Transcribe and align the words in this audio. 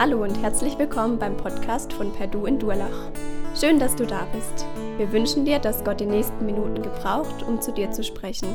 Hallo 0.00 0.22
und 0.22 0.40
herzlich 0.40 0.78
willkommen 0.78 1.18
beim 1.18 1.36
Podcast 1.36 1.92
von 1.92 2.12
Perdu 2.12 2.46
in 2.46 2.56
Durlach. 2.56 3.10
Schön, 3.56 3.80
dass 3.80 3.96
du 3.96 4.06
da 4.06 4.26
bist. 4.26 4.64
Wir 4.96 5.10
wünschen 5.10 5.44
dir, 5.44 5.58
dass 5.58 5.82
Gott 5.82 5.98
die 5.98 6.06
nächsten 6.06 6.46
Minuten 6.46 6.84
gebraucht, 6.84 7.42
um 7.42 7.60
zu 7.60 7.72
dir 7.72 7.90
zu 7.90 8.04
sprechen. 8.04 8.46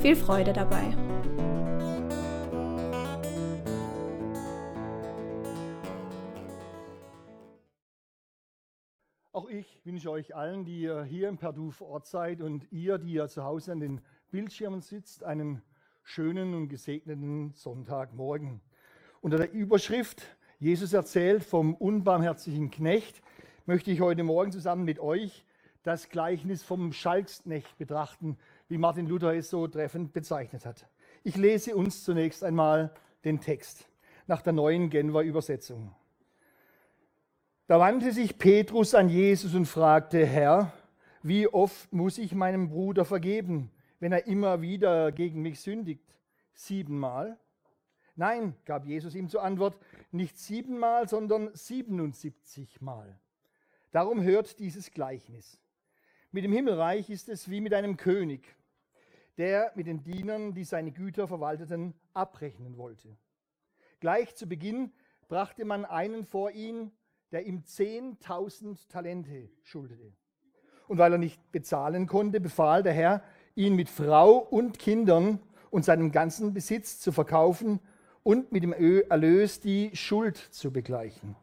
Viel 0.00 0.14
Freude 0.14 0.52
dabei. 0.52 0.96
Auch 9.32 9.48
ich 9.48 9.84
wünsche 9.84 10.12
euch 10.12 10.36
allen, 10.36 10.64
die 10.64 10.82
ihr 10.82 11.02
hier 11.02 11.28
im 11.28 11.38
Perdu 11.38 11.72
vor 11.72 11.88
Ort 11.88 12.06
seid 12.06 12.40
und 12.40 12.70
ihr, 12.70 12.98
die 12.98 13.14
ihr 13.14 13.26
zu 13.26 13.42
Hause 13.42 13.72
an 13.72 13.80
den 13.80 14.00
Bildschirmen 14.30 14.82
sitzt, 14.82 15.24
einen 15.24 15.60
schönen 16.04 16.54
und 16.54 16.68
gesegneten 16.68 17.52
Sonntagmorgen. 17.54 18.60
Unter 19.20 19.38
der 19.38 19.50
Überschrift 19.50 20.37
Jesus 20.60 20.92
erzählt 20.92 21.44
vom 21.44 21.74
unbarmherzigen 21.74 22.72
Knecht, 22.72 23.22
möchte 23.64 23.92
ich 23.92 24.00
heute 24.00 24.24
Morgen 24.24 24.50
zusammen 24.50 24.84
mit 24.84 24.98
euch 24.98 25.44
das 25.84 26.08
Gleichnis 26.08 26.64
vom 26.64 26.92
Schalksknecht 26.92 27.78
betrachten, 27.78 28.36
wie 28.68 28.76
Martin 28.76 29.06
Luther 29.06 29.34
es 29.34 29.50
so 29.50 29.68
treffend 29.68 30.12
bezeichnet 30.12 30.66
hat. 30.66 30.88
Ich 31.22 31.36
lese 31.36 31.76
uns 31.76 32.02
zunächst 32.02 32.42
einmal 32.42 32.92
den 33.24 33.40
Text 33.40 33.88
nach 34.26 34.42
der 34.42 34.52
neuen 34.52 34.90
Genfer 34.90 35.22
Übersetzung. 35.22 35.94
Da 37.68 37.78
wandte 37.78 38.10
sich 38.10 38.36
Petrus 38.36 38.96
an 38.96 39.08
Jesus 39.08 39.54
und 39.54 39.66
fragte, 39.66 40.26
Herr, 40.26 40.72
wie 41.22 41.46
oft 41.46 41.92
muss 41.92 42.18
ich 42.18 42.34
meinem 42.34 42.68
Bruder 42.68 43.04
vergeben, 43.04 43.70
wenn 44.00 44.10
er 44.10 44.26
immer 44.26 44.60
wieder 44.60 45.12
gegen 45.12 45.40
mich 45.40 45.60
sündigt? 45.60 46.04
Siebenmal? 46.52 47.38
Nein, 48.18 48.56
gab 48.64 48.84
Jesus 48.84 49.14
ihm 49.14 49.28
zur 49.28 49.44
Antwort, 49.44 49.78
nicht 50.10 50.36
siebenmal, 50.36 51.08
sondern 51.08 51.50
77 51.54 52.80
Mal. 52.80 53.16
Darum 53.92 54.24
hört 54.24 54.58
dieses 54.58 54.90
Gleichnis. 54.90 55.60
Mit 56.32 56.42
dem 56.42 56.50
Himmelreich 56.50 57.10
ist 57.10 57.28
es 57.28 57.48
wie 57.48 57.60
mit 57.60 57.72
einem 57.72 57.96
König, 57.96 58.56
der 59.36 59.70
mit 59.76 59.86
den 59.86 60.02
Dienern, 60.02 60.52
die 60.52 60.64
seine 60.64 60.90
Güter 60.90 61.28
verwalteten, 61.28 61.94
abrechnen 62.12 62.76
wollte. 62.76 63.16
Gleich 64.00 64.34
zu 64.34 64.48
Beginn 64.48 64.90
brachte 65.28 65.64
man 65.64 65.84
einen 65.84 66.24
vor 66.24 66.50
ihn, 66.50 66.90
der 67.30 67.46
ihm 67.46 67.60
10.000 67.60 68.88
Talente 68.88 69.48
schuldete. 69.62 70.12
Und 70.88 70.98
weil 70.98 71.12
er 71.12 71.18
nicht 71.18 71.52
bezahlen 71.52 72.08
konnte, 72.08 72.40
befahl 72.40 72.82
der 72.82 72.94
Herr, 72.94 73.22
ihn 73.54 73.76
mit 73.76 73.88
Frau 73.88 74.38
und 74.38 74.80
Kindern 74.80 75.38
und 75.70 75.84
seinem 75.84 76.10
ganzen 76.10 76.52
Besitz 76.52 76.98
zu 76.98 77.12
verkaufen 77.12 77.78
und 78.22 78.52
mit 78.52 78.62
dem 78.62 78.72
Erlös 78.72 79.60
die 79.60 79.90
Schuld 79.94 80.36
zu 80.36 80.70
begleichen. 80.70 81.36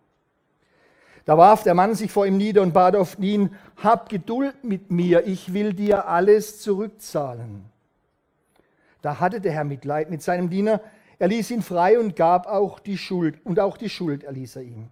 Da 1.26 1.38
warf 1.38 1.64
der 1.64 1.73
Mann 1.73 1.95
sich 1.95 2.12
vor 2.12 2.28
ihm 2.28 2.38
nieder 2.38 2.62
und 2.62 2.73
bat 2.73 2.95
auf 2.95 3.18
ihn, 3.20 3.56
hab 3.78 4.09
Geduld 4.09 4.64
mit 4.64 4.92
mir, 4.92 5.26
ich 5.26 5.53
will 5.53 5.73
dir 5.73 6.08
alles 6.08 6.62
zurückzahlen. 6.62 7.66
Da 9.02 9.20
hatte 9.20 9.42
der 9.42 9.52
Herr 9.52 9.64
Mitleid 9.64 10.09
mit 10.12 10.22
seinem 10.22 10.50
Diener, 10.50 10.81
er 11.18 11.28
ließ 11.28 11.50
ihn 11.52 11.64
frei 11.64 11.98
und 11.98 12.16
gab 12.16 12.46
auch 12.46 12.80
die 12.80 12.98
Schuld, 12.98 13.44
und 13.44 13.59
auch 13.59 13.78
die 13.78 13.90
Schuld 13.90 14.23
erließ 14.23 14.58
er 14.58 14.64
ihm. 14.64 14.90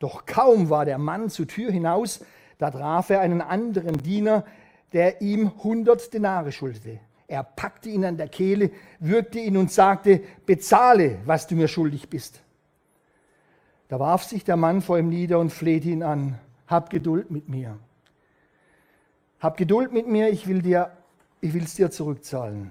Doch 0.00 0.26
kaum 0.26 0.70
war 0.70 0.84
der 0.84 0.98
Mann 0.98 1.30
zur 1.30 1.46
Tür 1.46 1.70
hinaus, 1.70 2.24
da 2.58 2.70
traf 2.70 3.10
er 3.10 3.20
einen 3.20 3.40
anderen 3.40 3.98
Diener, 3.98 4.44
der 4.92 5.20
ihm 5.20 5.62
hundert 5.62 6.12
Denare 6.12 6.50
schuldete. 6.50 7.00
Er 7.28 7.42
packte 7.42 7.90
ihn 7.90 8.06
an 8.06 8.16
der 8.16 8.28
Kehle, 8.28 8.70
würgte 8.98 9.38
ihn 9.38 9.58
und 9.58 9.70
sagte, 9.70 10.22
bezahle, 10.46 11.18
was 11.26 11.46
du 11.46 11.54
mir 11.54 11.68
schuldig 11.68 12.08
bist. 12.08 12.40
Da 13.88 14.00
warf 14.00 14.24
sich 14.24 14.44
der 14.44 14.56
Mann 14.56 14.80
vor 14.80 14.98
ihm 14.98 15.10
nieder 15.10 15.38
und 15.38 15.50
flehte 15.50 15.88
ihn 15.88 16.02
an, 16.02 16.38
hab 16.66 16.88
Geduld 16.88 17.30
mit 17.30 17.48
mir. 17.48 17.78
Hab 19.40 19.58
Geduld 19.58 19.92
mit 19.92 20.06
mir, 20.06 20.30
ich 20.30 20.48
will 20.48 20.62
dir, 20.62 20.90
ich 21.42 21.52
will's 21.52 21.74
dir 21.74 21.90
zurückzahlen. 21.90 22.70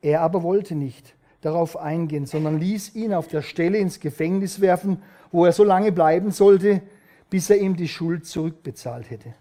Er 0.00 0.22
aber 0.22 0.42
wollte 0.42 0.74
nicht 0.74 1.14
darauf 1.42 1.76
eingehen, 1.76 2.24
sondern 2.24 2.58
ließ 2.58 2.94
ihn 2.94 3.12
auf 3.12 3.28
der 3.28 3.42
Stelle 3.42 3.76
ins 3.76 4.00
Gefängnis 4.00 4.60
werfen, 4.60 5.02
wo 5.32 5.44
er 5.44 5.52
so 5.52 5.64
lange 5.64 5.92
bleiben 5.92 6.30
sollte, 6.30 6.80
bis 7.28 7.50
er 7.50 7.58
ihm 7.58 7.76
die 7.76 7.88
Schuld 7.88 8.26
zurückbezahlt 8.26 9.10
hätte. 9.10 9.34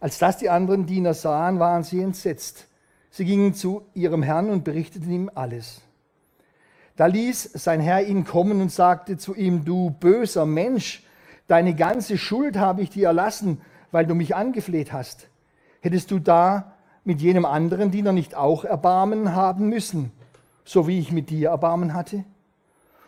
Als 0.00 0.18
das 0.18 0.38
die 0.38 0.48
anderen 0.48 0.86
Diener 0.86 1.14
sahen, 1.14 1.58
waren 1.58 1.82
sie 1.82 2.00
entsetzt. 2.00 2.67
Sie 3.10 3.24
gingen 3.24 3.54
zu 3.54 3.82
ihrem 3.94 4.22
Herrn 4.22 4.50
und 4.50 4.64
berichteten 4.64 5.10
ihm 5.10 5.30
alles. 5.34 5.80
Da 6.96 7.06
ließ 7.06 7.52
sein 7.54 7.80
Herr 7.80 8.04
ihn 8.04 8.24
kommen 8.24 8.60
und 8.60 8.72
sagte 8.72 9.16
zu 9.16 9.34
ihm, 9.34 9.64
du 9.64 9.90
böser 9.90 10.46
Mensch, 10.46 11.04
deine 11.46 11.74
ganze 11.74 12.18
Schuld 12.18 12.56
habe 12.56 12.82
ich 12.82 12.90
dir 12.90 13.06
erlassen, 13.06 13.60
weil 13.92 14.06
du 14.06 14.14
mich 14.14 14.34
angefleht 14.34 14.92
hast. 14.92 15.28
Hättest 15.80 16.10
du 16.10 16.18
da 16.18 16.74
mit 17.04 17.20
jenem 17.20 17.44
anderen 17.44 17.90
Diener 17.90 18.12
nicht 18.12 18.34
auch 18.34 18.64
Erbarmen 18.64 19.34
haben 19.34 19.68
müssen, 19.68 20.12
so 20.64 20.86
wie 20.86 20.98
ich 20.98 21.12
mit 21.12 21.30
dir 21.30 21.50
Erbarmen 21.50 21.94
hatte? 21.94 22.24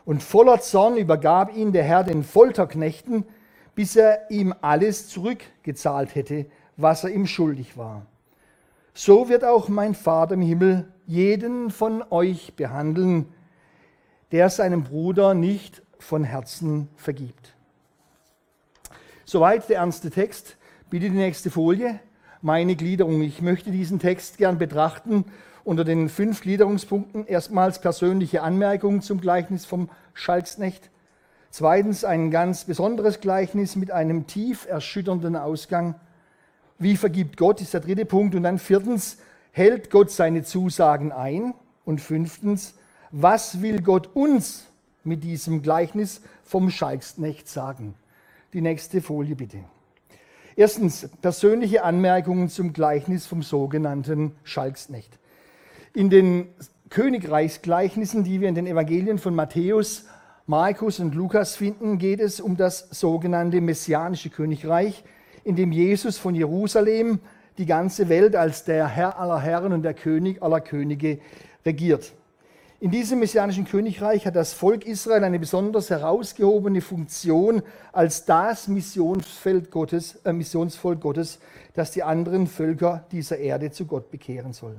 Und 0.04 0.22
voller 0.22 0.60
Zorn 0.60 0.96
übergab 0.96 1.54
ihn 1.54 1.72
der 1.72 1.82
Herr 1.82 2.04
den 2.04 2.24
Folterknechten, 2.24 3.24
bis 3.74 3.96
er 3.96 4.30
ihm 4.30 4.54
alles 4.62 5.08
zurückgezahlt 5.08 6.14
hätte, 6.14 6.46
was 6.76 7.04
er 7.04 7.10
ihm 7.10 7.26
schuldig 7.26 7.76
war 7.76 8.06
so 8.94 9.28
wird 9.28 9.44
auch 9.44 9.68
mein 9.68 9.94
Vater 9.94 10.34
im 10.34 10.42
Himmel 10.42 10.92
jeden 11.06 11.70
von 11.70 12.04
euch 12.10 12.54
behandeln, 12.54 13.26
der 14.32 14.50
seinem 14.50 14.84
Bruder 14.84 15.34
nicht 15.34 15.82
von 15.98 16.24
Herzen 16.24 16.88
vergibt. 16.96 17.54
Soweit 19.24 19.68
der 19.68 19.78
ernste 19.78 20.10
Text. 20.10 20.56
Bitte 20.88 21.08
die 21.08 21.16
nächste 21.16 21.50
Folie. 21.50 22.00
Meine 22.42 22.74
Gliederung. 22.74 23.22
Ich 23.22 23.42
möchte 23.42 23.70
diesen 23.70 24.00
Text 24.00 24.38
gern 24.38 24.58
betrachten 24.58 25.24
unter 25.62 25.84
den 25.84 26.08
fünf 26.08 26.40
Gliederungspunkten. 26.40 27.26
Erstmals 27.26 27.80
persönliche 27.80 28.42
Anmerkungen 28.42 29.02
zum 29.02 29.20
Gleichnis 29.20 29.66
vom 29.66 29.88
Schalksknecht. 30.14 30.90
Zweitens 31.50 32.04
ein 32.04 32.30
ganz 32.30 32.64
besonderes 32.64 33.20
Gleichnis 33.20 33.76
mit 33.76 33.90
einem 33.90 34.26
tief 34.26 34.66
erschütternden 34.66 35.36
Ausgang. 35.36 35.94
Wie 36.80 36.96
vergibt 36.96 37.36
Gott, 37.36 37.60
ist 37.60 37.74
der 37.74 37.80
dritte 37.80 38.06
Punkt. 38.06 38.34
Und 38.34 38.42
dann 38.42 38.58
viertens, 38.58 39.18
hält 39.52 39.90
Gott 39.90 40.10
seine 40.10 40.42
Zusagen 40.42 41.12
ein? 41.12 41.54
Und 41.84 42.00
fünftens, 42.00 42.74
was 43.10 43.60
will 43.60 43.82
Gott 43.82 44.08
uns 44.14 44.66
mit 45.04 45.22
diesem 45.22 45.62
Gleichnis 45.62 46.22
vom 46.42 46.70
Schalksknecht 46.70 47.48
sagen? 47.48 47.94
Die 48.54 48.62
nächste 48.62 49.02
Folie 49.02 49.36
bitte. 49.36 49.58
Erstens, 50.56 51.08
persönliche 51.20 51.84
Anmerkungen 51.84 52.48
zum 52.48 52.72
Gleichnis 52.72 53.26
vom 53.26 53.42
sogenannten 53.42 54.32
Schalksknecht. 54.42 55.18
In 55.92 56.08
den 56.08 56.48
Königreichsgleichnissen, 56.88 58.24
die 58.24 58.40
wir 58.40 58.48
in 58.48 58.54
den 58.54 58.66
Evangelien 58.66 59.18
von 59.18 59.34
Matthäus, 59.34 60.06
Markus 60.46 60.98
und 60.98 61.14
Lukas 61.14 61.56
finden, 61.56 61.98
geht 61.98 62.20
es 62.20 62.40
um 62.40 62.56
das 62.56 62.88
sogenannte 62.90 63.60
messianische 63.60 64.30
Königreich, 64.30 65.04
in 65.44 65.56
dem 65.56 65.72
Jesus 65.72 66.18
von 66.18 66.34
Jerusalem 66.34 67.20
die 67.58 67.66
ganze 67.66 68.08
Welt 68.08 68.36
als 68.36 68.64
der 68.64 68.88
Herr 68.88 69.18
aller 69.18 69.40
Herren 69.40 69.72
und 69.72 69.82
der 69.82 69.94
König 69.94 70.42
aller 70.42 70.60
Könige 70.60 71.18
regiert. 71.64 72.12
In 72.82 72.90
diesem 72.90 73.18
messianischen 73.18 73.66
Königreich 73.66 74.26
hat 74.26 74.36
das 74.36 74.54
Volk 74.54 74.86
Israel 74.86 75.22
eine 75.24 75.38
besonders 75.38 75.90
herausgehobene 75.90 76.80
Funktion 76.80 77.62
als 77.92 78.24
das 78.24 78.68
Missionsfeld 78.68 79.70
Gottes, 79.70 80.16
äh, 80.24 80.32
Missionsvolk 80.32 81.00
Gottes, 81.00 81.40
das 81.74 81.90
die 81.90 82.02
anderen 82.02 82.46
Völker 82.46 83.04
dieser 83.12 83.36
Erde 83.36 83.70
zu 83.70 83.84
Gott 83.84 84.10
bekehren 84.10 84.54
soll. 84.54 84.78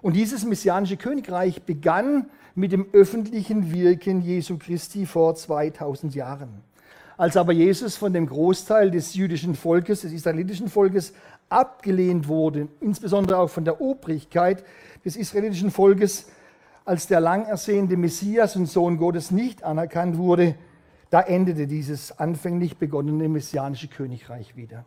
Und 0.00 0.14
dieses 0.16 0.46
messianische 0.46 0.96
Königreich 0.96 1.62
begann 1.64 2.30
mit 2.54 2.72
dem 2.72 2.86
öffentlichen 2.94 3.70
Wirken 3.70 4.22
Jesu 4.22 4.56
Christi 4.56 5.04
vor 5.04 5.34
2000 5.34 6.14
Jahren. 6.14 6.62
Als 7.16 7.36
aber 7.36 7.52
Jesus 7.52 7.96
von 7.96 8.12
dem 8.12 8.26
Großteil 8.26 8.90
des 8.90 9.14
jüdischen 9.14 9.54
Volkes, 9.54 10.02
des 10.02 10.12
israelitischen 10.12 10.68
Volkes, 10.68 11.14
abgelehnt 11.48 12.28
wurde, 12.28 12.68
insbesondere 12.80 13.38
auch 13.38 13.48
von 13.48 13.64
der 13.64 13.80
Obrigkeit 13.80 14.64
des 15.04 15.16
israelitischen 15.16 15.70
Volkes, 15.70 16.26
als 16.84 17.06
der 17.06 17.20
lang 17.20 17.46
ersehnte 17.46 17.96
Messias 17.96 18.56
und 18.56 18.66
Sohn 18.66 18.98
Gottes 18.98 19.30
nicht 19.30 19.64
anerkannt 19.64 20.18
wurde, 20.18 20.54
da 21.10 21.20
endete 21.20 21.66
dieses 21.66 22.18
anfänglich 22.18 22.76
begonnene 22.76 23.28
messianische 23.28 23.88
Königreich 23.88 24.56
wieder. 24.56 24.84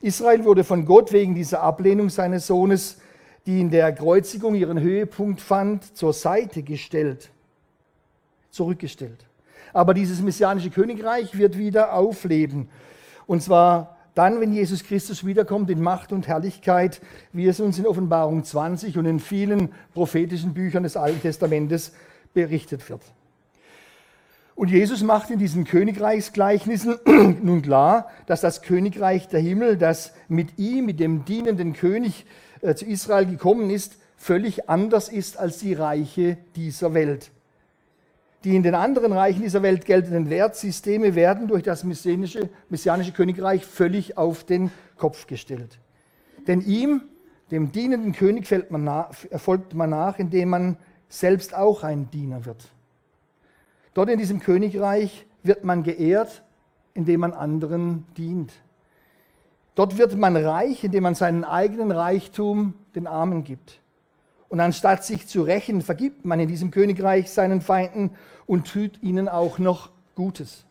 Israel 0.00 0.44
wurde 0.44 0.64
von 0.64 0.84
Gott 0.84 1.12
wegen 1.12 1.34
dieser 1.34 1.62
Ablehnung 1.62 2.10
seines 2.10 2.46
Sohnes, 2.46 2.98
die 3.46 3.60
in 3.60 3.70
der 3.70 3.92
Kreuzigung 3.92 4.54
ihren 4.54 4.80
Höhepunkt 4.80 5.40
fand, 5.40 5.96
zur 5.96 6.12
Seite 6.12 6.62
gestellt, 6.62 7.30
zurückgestellt. 8.50 9.26
Aber 9.74 9.92
dieses 9.92 10.22
messianische 10.22 10.70
Königreich 10.70 11.36
wird 11.36 11.58
wieder 11.58 11.92
aufleben. 11.92 12.70
Und 13.26 13.42
zwar 13.42 13.98
dann, 14.14 14.40
wenn 14.40 14.52
Jesus 14.52 14.84
Christus 14.84 15.26
wiederkommt 15.26 15.68
in 15.70 15.82
Macht 15.82 16.12
und 16.12 16.28
Herrlichkeit, 16.28 17.00
wie 17.32 17.46
es 17.48 17.60
uns 17.60 17.78
in 17.78 17.86
Offenbarung 17.86 18.44
20 18.44 18.96
und 18.96 19.06
in 19.06 19.18
vielen 19.18 19.70
prophetischen 19.92 20.54
Büchern 20.54 20.84
des 20.84 20.96
Alten 20.96 21.20
Testamentes 21.20 21.92
berichtet 22.32 22.88
wird. 22.88 23.02
Und 24.54 24.70
Jesus 24.70 25.02
macht 25.02 25.30
in 25.30 25.40
diesen 25.40 25.64
Königreichsgleichnissen 25.64 26.96
nun 27.42 27.62
klar, 27.62 28.08
dass 28.26 28.40
das 28.40 28.62
Königreich 28.62 29.26
der 29.26 29.40
Himmel, 29.40 29.76
das 29.76 30.14
mit 30.28 30.58
ihm, 30.58 30.86
mit 30.86 31.00
dem 31.00 31.24
dienenden 31.24 31.72
König 31.72 32.24
äh, 32.60 32.76
zu 32.76 32.86
Israel 32.86 33.26
gekommen 33.26 33.70
ist, 33.70 33.96
völlig 34.16 34.70
anders 34.70 35.08
ist 35.08 35.36
als 35.36 35.58
die 35.58 35.74
Reiche 35.74 36.38
dieser 36.54 36.94
Welt. 36.94 37.32
Die 38.44 38.54
in 38.54 38.62
den 38.62 38.74
anderen 38.74 39.12
Reichen 39.12 39.42
dieser 39.42 39.62
Welt 39.62 39.86
geltenden 39.86 40.28
Wertsysteme 40.28 41.14
werden 41.14 41.48
durch 41.48 41.62
das 41.62 41.82
messianische, 41.82 42.50
messianische 42.68 43.12
Königreich 43.12 43.64
völlig 43.64 44.18
auf 44.18 44.44
den 44.44 44.70
Kopf 44.96 45.26
gestellt. 45.26 45.78
Denn 46.46 46.60
ihm, 46.60 47.02
dem 47.50 47.72
dienenden 47.72 48.12
König, 48.12 48.46
man 48.70 48.84
nach, 48.84 49.14
folgt 49.36 49.72
man 49.72 49.90
nach, 49.90 50.18
indem 50.18 50.50
man 50.50 50.76
selbst 51.08 51.54
auch 51.54 51.84
ein 51.84 52.10
Diener 52.10 52.44
wird. 52.44 52.68
Dort 53.94 54.10
in 54.10 54.18
diesem 54.18 54.40
Königreich 54.40 55.26
wird 55.42 55.64
man 55.64 55.82
geehrt, 55.82 56.42
indem 56.92 57.20
man 57.20 57.32
anderen 57.32 58.06
dient. 58.16 58.52
Dort 59.74 59.96
wird 59.96 60.16
man 60.16 60.36
reich, 60.36 60.84
indem 60.84 61.04
man 61.04 61.14
seinen 61.14 61.44
eigenen 61.44 61.90
Reichtum 61.90 62.74
den 62.94 63.06
Armen 63.06 63.42
gibt. 63.42 63.80
Und 64.54 64.60
anstatt 64.60 65.04
sich 65.04 65.26
zu 65.26 65.42
rächen, 65.42 65.82
vergibt 65.82 66.24
man 66.24 66.38
in 66.38 66.46
diesem 66.46 66.70
Königreich 66.70 67.28
seinen 67.28 67.60
Feinden 67.60 68.10
und 68.46 68.72
tut 68.72 69.02
ihnen 69.02 69.28
auch 69.28 69.58
noch 69.58 69.90
Gutes. 70.14 70.62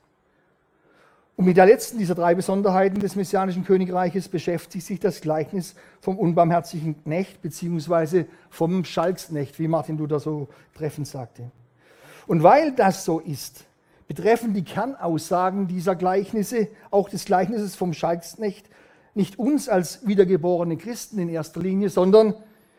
Und 1.35 1.43
mit 1.47 1.57
der 1.57 1.65
letzten 1.65 1.97
dieser 1.97 2.15
drei 2.15 2.33
Besonderheiten 2.33 3.01
des 3.01 3.17
messianischen 3.17 3.65
Königreiches 3.65 4.29
beschäftigt 4.29 4.85
sich 4.85 5.01
das 5.01 5.19
Gleichnis 5.19 5.75
vom 5.99 6.17
unbarmherzigen 6.17 7.03
Knecht 7.03 7.41
bzw. 7.41 8.23
vom 8.49 8.85
Schalksknecht, 8.85 9.59
wie 9.59 9.67
Martin 9.67 9.97
Luther 9.97 10.21
so 10.21 10.47
treffend 10.73 11.09
sagte. 11.09 11.51
Und 12.25 12.41
weil 12.41 12.71
das 12.71 13.03
so 13.03 13.19
ist, 13.19 13.65
betreffen 14.07 14.53
die 14.53 14.63
Kernaussagen 14.63 15.67
dieser 15.67 15.97
Gleichnisse, 15.97 16.69
auch 16.89 17.09
des 17.09 17.25
Gleichnisses 17.25 17.75
vom 17.75 17.91
Schalksknecht, 17.91 18.65
nicht 19.13 19.37
uns 19.37 19.67
als 19.67 20.07
wiedergeborene 20.07 20.77
Christen 20.77 21.19
in 21.19 21.27
erster 21.27 21.59
Linie, 21.59 21.89
sondern 21.89 22.35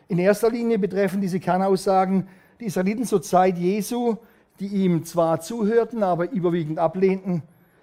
in 0.09 0.19
erster 0.19 0.51
Linie 0.51 0.79
betreffen 0.79 1.21
diese 1.21 1.41
Kernaussagen 1.41 2.29
die 2.61 2.67
Israeliten 2.67 3.05
zur 3.05 3.23
Zeit 3.23 3.59
Jesu, 3.59 4.17
die 4.61 4.67
ihm 4.67 5.05
zwar 5.05 5.41
zuhörten, 5.41 6.03
aber 6.03 6.31
überwiegend 6.31 6.79
ablehnten, 6.79 7.43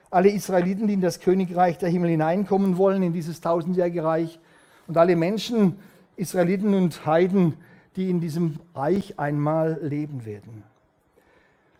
alle 0.09 0.29
Israeliten, 0.29 0.87
die 0.87 0.93
in 0.93 1.01
das 1.01 1.19
Königreich 1.19 1.77
der 1.77 1.89
Himmel 1.89 2.11
hineinkommen 2.11 2.77
wollen, 2.77 3.03
in 3.03 3.13
dieses 3.13 3.41
tausendjährige 3.41 4.03
Reich, 4.03 4.39
und 4.87 4.97
alle 4.97 5.15
Menschen, 5.15 5.77
Israeliten 6.15 6.73
und 6.73 7.05
Heiden, 7.05 7.55
die 7.95 8.09
in 8.09 8.19
diesem 8.19 8.59
Reich 8.75 9.19
einmal 9.19 9.79
leben 9.81 10.25
werden. 10.25 10.63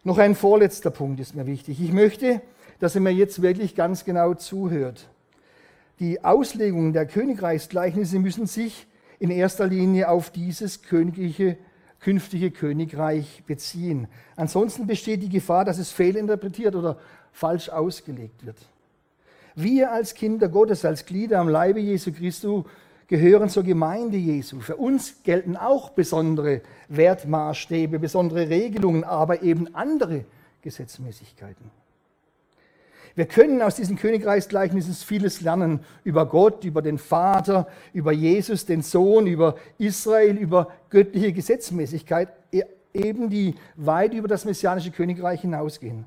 Noch 0.04 0.18
ein 0.18 0.36
vorletzter 0.36 0.92
Punkt 0.92 1.20
ist 1.20 1.36
mir 1.36 1.46
wichtig. 1.46 1.82
Ich 1.82 1.94
möchte, 1.94 2.42
dass 2.80 2.96
ihr 2.96 3.02
mir 3.02 3.14
jetzt 3.14 3.42
wirklich 3.42 3.76
ganz 3.76 4.04
genau 4.04 4.34
zuhört. 4.34 5.08
Die 6.00 6.24
Auslegungen 6.24 6.94
der 6.94 7.06
Königreichsgleichnisse 7.06 8.18
müssen 8.20 8.48
sich 8.48 8.88
in 9.22 9.30
erster 9.30 9.68
Linie 9.68 10.10
auf 10.10 10.32
dieses 10.32 10.82
königliche, 10.82 11.56
künftige 12.00 12.50
Königreich 12.50 13.44
beziehen. 13.46 14.08
Ansonsten 14.36 14.88
besteht 14.88 15.22
die 15.22 15.30
Gefahr, 15.30 15.64
dass 15.64 15.78
es 15.78 15.92
fehlinterpretiert 15.92 16.76
oder 16.76 16.98
falsch 17.32 17.70
ausgelegt 17.70 18.44
wird. 18.44 18.58
Wir 19.54 19.92
als 19.92 20.16
Kinder 20.16 20.50
Gottes, 20.50 20.84
als 20.86 21.06
Glieder 21.06 21.38
am 21.38 21.50
Leibe 21.50 21.80
Jesu 21.80 22.12
Christi 22.12 22.64
gehören 23.06 23.50
zur 23.50 23.62
Gemeinde 23.62 24.18
Jesu. 24.18 24.60
Für 24.60 24.78
uns 24.78 25.22
gelten 25.22 25.56
auch 25.56 25.92
besondere 25.92 26.62
Wertmaßstäbe, 26.90 28.00
besondere 28.00 28.50
Regelungen, 28.50 29.04
aber 29.04 29.44
eben 29.44 29.76
andere 29.76 30.26
Gesetzmäßigkeiten. 30.64 31.70
Wir 33.16 33.26
können 33.26 33.62
aus 33.62 33.76
diesen 33.76 33.98
Königreichsgleichnissen 33.98 34.94
vieles 34.94 35.42
lernen 35.42 35.82
über 36.04 36.26
Gott, 36.26 36.64
über 36.64 36.82
den 36.82 36.98
Vater, 36.98 37.68
über 37.94 38.12
Jesus, 38.12 38.66
den 38.66 38.82
Sohn, 38.82 39.28
über 39.28 39.56
Israel, 39.78 40.38
über 40.38 40.72
göttliche 40.90 41.34
Gesetzmäßigkeit, 41.34 42.30
e-, 42.52 42.64
eben 42.94 43.30
die 43.30 43.56
weit 43.76 44.14
über 44.14 44.28
das 44.28 44.46
messianische 44.46 44.92
Königreich 44.92 45.42
hinausgehen. 45.42 46.06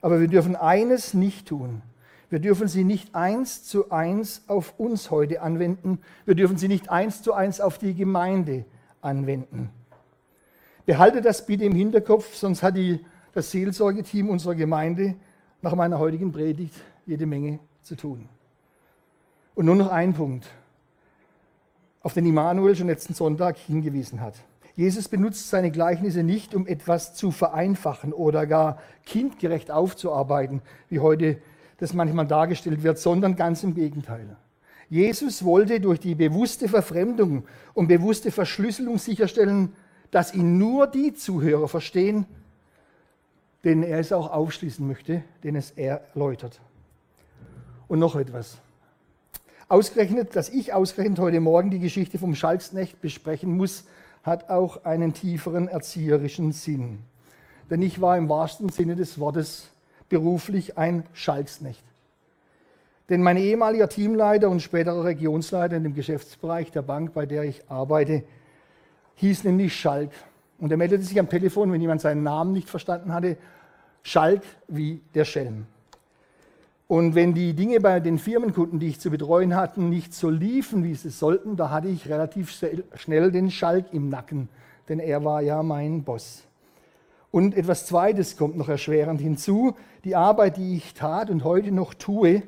Aber 0.00 0.20
wir 0.20 0.28
dürfen 0.28 0.54
eines 0.54 1.14
nicht 1.14 1.48
tun. 1.48 1.82
Wir 2.30 2.38
dürfen 2.38 2.68
sie 2.68 2.84
nicht 2.84 3.14
eins 3.14 3.64
zu 3.64 3.90
eins 3.90 4.42
auf 4.48 4.74
uns 4.78 5.10
heute 5.10 5.42
anwenden. 5.42 6.00
Wir 6.24 6.34
dürfen 6.34 6.56
sie 6.56 6.68
nicht 6.68 6.90
eins 6.90 7.22
zu 7.22 7.32
eins 7.32 7.60
auf 7.60 7.78
die 7.78 7.94
Gemeinde 7.94 8.64
anwenden. 9.00 9.70
Behalte 10.86 11.22
das 11.22 11.46
bitte 11.46 11.64
im 11.64 11.74
Hinterkopf, 11.74 12.34
sonst 12.34 12.62
hat 12.62 12.76
die, 12.76 13.00
das 13.32 13.50
Seelsorgeteam 13.50 14.28
unserer 14.28 14.54
Gemeinde 14.54 15.14
nach 15.64 15.74
meiner 15.74 15.98
heutigen 15.98 16.30
Predigt 16.30 16.74
jede 17.06 17.24
Menge 17.24 17.58
zu 17.82 17.96
tun. 17.96 18.28
Und 19.54 19.64
nur 19.64 19.74
noch 19.74 19.90
ein 19.90 20.12
Punkt, 20.12 20.46
auf 22.02 22.12
den 22.12 22.26
Immanuel 22.26 22.76
schon 22.76 22.86
letzten 22.86 23.14
Sonntag 23.14 23.56
hingewiesen 23.56 24.20
hat. 24.20 24.34
Jesus 24.76 25.08
benutzt 25.08 25.48
seine 25.48 25.70
Gleichnisse 25.70 26.22
nicht, 26.22 26.54
um 26.54 26.66
etwas 26.66 27.14
zu 27.14 27.30
vereinfachen 27.30 28.12
oder 28.12 28.46
gar 28.46 28.78
kindgerecht 29.06 29.70
aufzuarbeiten, 29.70 30.60
wie 30.90 31.00
heute 31.00 31.38
das 31.78 31.94
manchmal 31.94 32.26
dargestellt 32.26 32.82
wird, 32.82 32.98
sondern 32.98 33.34
ganz 33.34 33.64
im 33.64 33.74
Gegenteil. 33.74 34.36
Jesus 34.90 35.44
wollte 35.44 35.80
durch 35.80 35.98
die 35.98 36.14
bewusste 36.14 36.68
Verfremdung 36.68 37.44
und 37.72 37.88
bewusste 37.88 38.30
Verschlüsselung 38.30 38.98
sicherstellen, 38.98 39.72
dass 40.10 40.34
ihn 40.34 40.58
nur 40.58 40.86
die 40.88 41.14
Zuhörer 41.14 41.68
verstehen, 41.68 42.26
denen 43.64 43.82
er 43.82 43.98
es 43.98 44.12
auch 44.12 44.30
aufschließen 44.30 44.86
möchte, 44.86 45.22
den 45.42 45.56
es 45.56 45.70
er 45.72 46.02
erläutert. 46.14 46.60
Und 47.88 47.98
noch 47.98 48.16
etwas. 48.16 48.58
Ausgerechnet, 49.68 50.36
dass 50.36 50.50
ich 50.50 50.72
ausgerechnet 50.72 51.18
heute 51.18 51.40
Morgen 51.40 51.70
die 51.70 51.78
Geschichte 51.78 52.18
vom 52.18 52.34
Schalksknecht 52.34 53.00
besprechen 53.00 53.56
muss, 53.56 53.84
hat 54.22 54.50
auch 54.50 54.84
einen 54.84 55.14
tieferen 55.14 55.68
erzieherischen 55.68 56.52
Sinn. 56.52 57.00
Denn 57.70 57.82
ich 57.82 58.00
war 58.00 58.16
im 58.16 58.28
wahrsten 58.28 58.68
Sinne 58.68 58.96
des 58.96 59.18
Wortes 59.18 59.68
beruflich 60.08 60.76
ein 60.76 61.04
Schalksknecht. 61.12 61.82
Denn 63.08 63.22
mein 63.22 63.36
ehemaliger 63.36 63.88
Teamleiter 63.88 64.48
und 64.48 64.60
späterer 64.60 65.04
Regionsleiter 65.04 65.76
in 65.76 65.82
dem 65.84 65.94
Geschäftsbereich 65.94 66.70
der 66.70 66.82
Bank, 66.82 67.12
bei 67.12 67.26
der 67.26 67.44
ich 67.44 67.68
arbeite, 67.70 68.22
hieß 69.16 69.44
nämlich 69.44 69.74
Schalk. 69.74 70.10
Und 70.64 70.70
er 70.70 70.78
meldete 70.78 71.02
sich 71.02 71.20
am 71.20 71.28
Telefon, 71.28 71.70
wenn 71.70 71.82
jemand 71.82 72.00
seinen 72.00 72.22
Namen 72.22 72.54
nicht 72.54 72.70
verstanden 72.70 73.12
hatte, 73.12 73.36
Schalk 74.02 74.40
wie 74.66 75.02
der 75.14 75.26
Schelm. 75.26 75.66
Und 76.88 77.14
wenn 77.14 77.34
die 77.34 77.52
Dinge 77.52 77.80
bei 77.80 78.00
den 78.00 78.18
Firmenkunden, 78.18 78.78
die 78.78 78.86
ich 78.86 78.98
zu 78.98 79.10
betreuen 79.10 79.56
hatte, 79.56 79.82
nicht 79.82 80.14
so 80.14 80.30
liefen, 80.30 80.82
wie 80.82 80.94
sie 80.94 81.10
sollten, 81.10 81.56
da 81.56 81.68
hatte 81.68 81.88
ich 81.88 82.08
relativ 82.08 82.50
schnell 82.94 83.30
den 83.30 83.50
Schalk 83.50 83.92
im 83.92 84.08
Nacken, 84.08 84.48
denn 84.88 85.00
er 85.00 85.22
war 85.22 85.42
ja 85.42 85.62
mein 85.62 86.02
Boss. 86.02 86.44
Und 87.30 87.54
etwas 87.54 87.84
Zweites 87.84 88.38
kommt 88.38 88.56
noch 88.56 88.70
erschwerend 88.70 89.20
hinzu. 89.20 89.76
Die 90.04 90.16
Arbeit, 90.16 90.56
die 90.56 90.76
ich 90.76 90.94
tat 90.94 91.28
und 91.28 91.44
heute 91.44 91.72
noch 91.72 91.92
tue, 91.92 92.42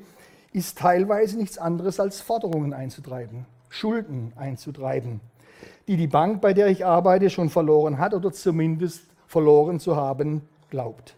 ist 0.53 0.79
teilweise 0.79 1.37
nichts 1.37 1.59
anderes 1.59 1.99
als 1.99 2.19
Forderungen 2.19 2.73
einzutreiben, 2.73 3.45
Schulden 3.69 4.33
einzutreiben, 4.37 5.21
die 5.87 5.97
die 5.97 6.07
Bank, 6.07 6.41
bei 6.41 6.53
der 6.53 6.67
ich 6.67 6.85
arbeite, 6.85 7.29
schon 7.29 7.49
verloren 7.49 7.97
hat 7.97 8.13
oder 8.13 8.31
zumindest 8.31 9.03
verloren 9.27 9.79
zu 9.79 9.95
haben 9.95 10.41
glaubt. 10.69 11.15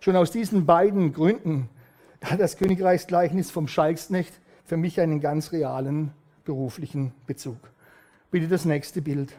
Schon 0.00 0.16
aus 0.16 0.30
diesen 0.30 0.66
beiden 0.66 1.12
Gründen 1.12 1.68
hat 2.22 2.40
das 2.40 2.56
Königreichsgleichnis 2.56 3.50
vom 3.50 3.68
Schalksknecht 3.68 4.32
für 4.64 4.76
mich 4.76 5.00
einen 5.00 5.20
ganz 5.20 5.52
realen 5.52 6.12
beruflichen 6.44 7.12
Bezug. 7.26 7.56
Bitte 8.30 8.48
das 8.48 8.64
nächste 8.64 9.02
Bild. 9.02 9.32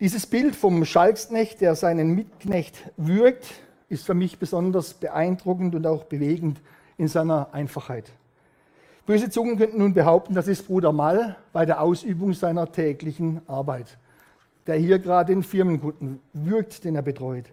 Dieses 0.00 0.26
Bild 0.26 0.56
vom 0.56 0.84
Schalksknecht, 0.84 1.60
der 1.60 1.74
seinen 1.74 2.14
Mitknecht 2.14 2.90
würgt, 2.96 3.46
ist 3.88 4.04
für 4.04 4.14
mich 4.14 4.38
besonders 4.38 4.94
beeindruckend 4.94 5.74
und 5.74 5.86
auch 5.86 6.04
bewegend 6.04 6.60
in 6.98 7.08
seiner 7.08 7.52
Einfachheit. 7.52 8.12
Böse 9.06 9.28
Zungen 9.28 9.58
könnten 9.58 9.78
nun 9.78 9.92
behaupten, 9.92 10.32
das 10.32 10.48
ist 10.48 10.66
Bruder 10.66 10.90
Mall 10.90 11.36
bei 11.52 11.66
der 11.66 11.82
Ausübung 11.82 12.32
seiner 12.32 12.72
täglichen 12.72 13.42
Arbeit, 13.46 13.98
der 14.66 14.76
hier 14.76 14.98
gerade 14.98 15.34
den 15.34 15.42
Firmenkunden 15.42 16.20
würgt, 16.32 16.84
den 16.84 16.96
er 16.96 17.02
betreut. 17.02 17.44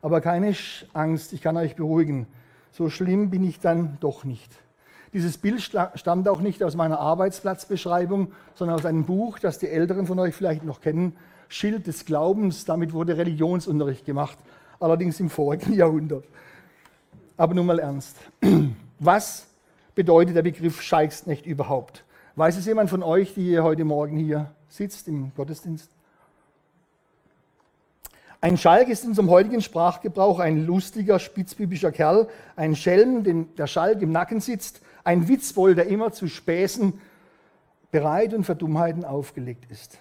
Aber 0.00 0.20
keine 0.20 0.54
Angst, 0.92 1.32
ich 1.32 1.42
kann 1.42 1.56
euch 1.56 1.74
beruhigen, 1.74 2.28
so 2.70 2.88
schlimm 2.88 3.30
bin 3.30 3.42
ich 3.42 3.58
dann 3.58 3.96
doch 3.98 4.22
nicht. 4.22 4.52
Dieses 5.12 5.38
Bild 5.38 5.60
stammt 5.60 6.28
auch 6.28 6.40
nicht 6.40 6.62
aus 6.62 6.76
meiner 6.76 7.00
Arbeitsplatzbeschreibung, 7.00 8.32
sondern 8.54 8.78
aus 8.78 8.86
einem 8.86 9.04
Buch, 9.04 9.40
das 9.40 9.58
die 9.58 9.68
Älteren 9.68 10.06
von 10.06 10.20
euch 10.20 10.36
vielleicht 10.36 10.62
noch 10.62 10.80
kennen, 10.80 11.16
Schild 11.48 11.88
des 11.88 12.04
Glaubens. 12.04 12.64
Damit 12.64 12.92
wurde 12.92 13.16
Religionsunterricht 13.16 14.06
gemacht, 14.06 14.38
allerdings 14.78 15.18
im 15.18 15.30
vorigen 15.30 15.72
Jahrhundert. 15.74 16.24
Aber 17.36 17.54
nun 17.54 17.66
mal 17.66 17.80
ernst. 17.80 18.16
Was 19.00 19.48
bedeutet 19.94 20.36
der 20.36 20.42
Begriff 20.42 20.82
Schalksknecht 20.82 21.46
überhaupt? 21.46 22.04
Weiß 22.36 22.56
es 22.56 22.66
jemand 22.66 22.90
von 22.90 23.02
euch, 23.02 23.34
die 23.34 23.58
heute 23.60 23.84
Morgen 23.84 24.16
hier 24.16 24.50
sitzt 24.68 25.08
im 25.08 25.32
Gottesdienst? 25.34 25.90
Ein 28.40 28.56
Schalk 28.56 28.88
ist 28.88 29.04
in 29.04 29.10
unserem 29.10 29.30
heutigen 29.30 29.60
Sprachgebrauch 29.60 30.40
ein 30.40 30.66
lustiger, 30.66 31.20
spitzbübischer 31.20 31.92
Kerl, 31.92 32.28
ein 32.56 32.74
Schelm, 32.74 33.22
den 33.22 33.54
der 33.54 33.68
Schalk 33.68 34.02
im 34.02 34.10
Nacken 34.10 34.40
sitzt, 34.40 34.80
ein 35.04 35.28
Witzbold, 35.28 35.78
der 35.78 35.86
immer 35.86 36.10
zu 36.12 36.26
Späßen 36.26 36.98
bereit 37.92 38.34
und 38.34 38.44
für 38.44 38.56
Dummheiten 38.56 39.04
aufgelegt 39.04 39.70
ist. 39.70 39.98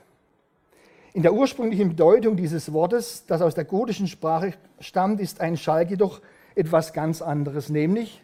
In 1.13 1.21
der 1.21 1.33
ursprünglichen 1.33 1.89
Bedeutung 1.89 2.37
dieses 2.37 2.71
Wortes, 2.73 3.25
das 3.27 3.41
aus 3.41 3.53
der 3.53 3.65
gotischen 3.65 4.07
Sprache 4.07 4.53
stammt, 4.79 5.19
ist 5.19 5.41
ein 5.41 5.57
Schalk 5.57 5.89
jedoch 5.89 6.21
etwas 6.55 6.93
ganz 6.93 7.21
anderes, 7.21 7.69
nämlich 7.69 8.23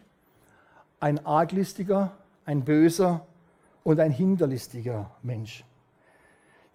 ein 1.00 1.24
arglistiger, 1.24 2.12
ein 2.44 2.64
böser 2.64 3.26
und 3.84 4.00
ein 4.00 4.12
hinterlistiger 4.12 5.10
Mensch. 5.22 5.64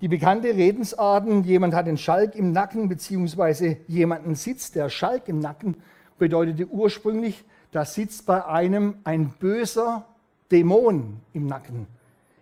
Die 0.01 0.07
bekannte 0.07 0.49
Redensarten, 0.49 1.43
jemand 1.43 1.73
hat 1.73 1.87
den 1.87 1.97
Schalk 1.97 2.35
im 2.35 2.51
Nacken, 2.51 2.89
beziehungsweise 2.89 3.77
jemanden 3.87 4.35
sitzt 4.35 4.75
der 4.75 4.89
Schalk 4.89 5.27
im 5.27 5.39
Nacken, 5.39 5.77
bedeutete 6.17 6.67
ursprünglich, 6.67 7.43
da 7.71 7.85
sitzt 7.85 8.25
bei 8.25 8.45
einem 8.45 8.95
ein 9.03 9.29
böser 9.39 10.05
Dämon 10.51 11.21
im 11.33 11.47
Nacken. 11.47 11.87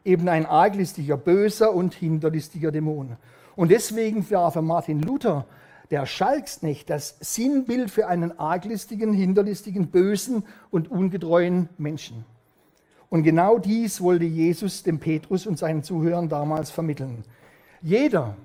Eben 0.03 0.27
ein 0.27 0.45
arglistiger, 0.45 1.17
böser 1.17 1.73
und 1.73 1.93
hinterlistiger 1.93 2.71
Dämon. 2.71 3.15
Und 3.55 3.69
deswegen 3.69 4.29
war 4.31 4.51
für 4.51 4.61
Martin 4.61 5.01
Luther 5.01 5.45
der 5.91 6.05
Schalksknecht 6.05 6.89
das 6.89 7.17
Sinnbild 7.19 7.91
für 7.91 8.07
einen 8.07 8.39
arglistigen, 8.39 9.13
hinterlistigen, 9.13 9.87
bösen 9.87 10.43
und 10.71 10.89
ungetreuen 10.89 11.67
Menschen. 11.77 12.25
Und 13.09 13.23
genau 13.23 13.59
dies 13.59 13.99
wollte 13.99 14.23
Jesus 14.23 14.83
dem 14.83 14.99
Petrus 14.99 15.45
und 15.45 15.59
seinen 15.59 15.83
Zuhörern 15.83 16.29
damals 16.29 16.71
vermitteln. 16.71 17.25
Jeder, 17.81 18.37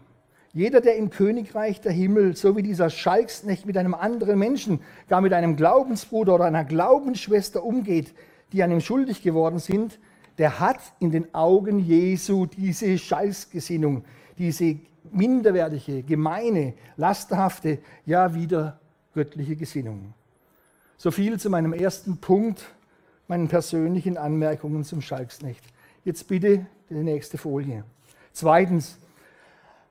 jeder, 0.53 0.81
der 0.81 0.97
im 0.97 1.11
Königreich 1.11 1.81
der 1.81 1.93
Himmel, 1.93 2.35
so 2.35 2.57
wie 2.57 2.63
dieser 2.63 2.91
Schalksknecht 2.91 3.65
mit 3.65 3.77
einem 3.77 3.95
anderen 3.95 4.41
Menschen, 4.41 4.81
gar 5.09 5.21
mit 5.21 5.33
einem 5.33 5.55
Glaubensbruder 5.55 6.35
oder 6.35 6.47
einer 6.47 6.65
Glaubensschwester 6.65 7.63
umgeht, 7.63 8.13
die 8.53 8.65
an 8.65 8.73
ihm 8.73 8.81
schuldig 8.81 9.23
geworden 9.23 9.61
sind, 9.61 10.01
der 10.39 10.59
hat 10.59 10.81
in 10.99 11.13
den 11.13 11.33
Augen 11.33 11.79
Jesu 11.79 12.47
diese 12.47 12.99
Schalksgesinnung, 12.99 14.05
diese 14.37 14.79
minderwertige, 15.13 16.03
gemeine, 16.03 16.75
lasterhafte, 16.97 17.79
ja 18.05 18.35
wieder 18.35 18.81
göttliche 19.15 19.57
Gesinnung. 19.57 20.15
So 20.97 21.11
viel 21.11 21.39
zu 21.39 21.51
meinem 21.51 21.73
ersten 21.73 22.19
Punkt, 22.19 22.65
meinen 23.29 23.49
persönlichen 23.49 24.17
Anmerkungen 24.17 24.85
zum 24.85 25.01
Schalksknecht. 25.01 25.65
Jetzt 26.05 26.29
bitte 26.29 26.67
die 26.89 26.95
nächste 26.95 27.39
Folie. 27.39 27.85
Zweitens, 28.33 28.99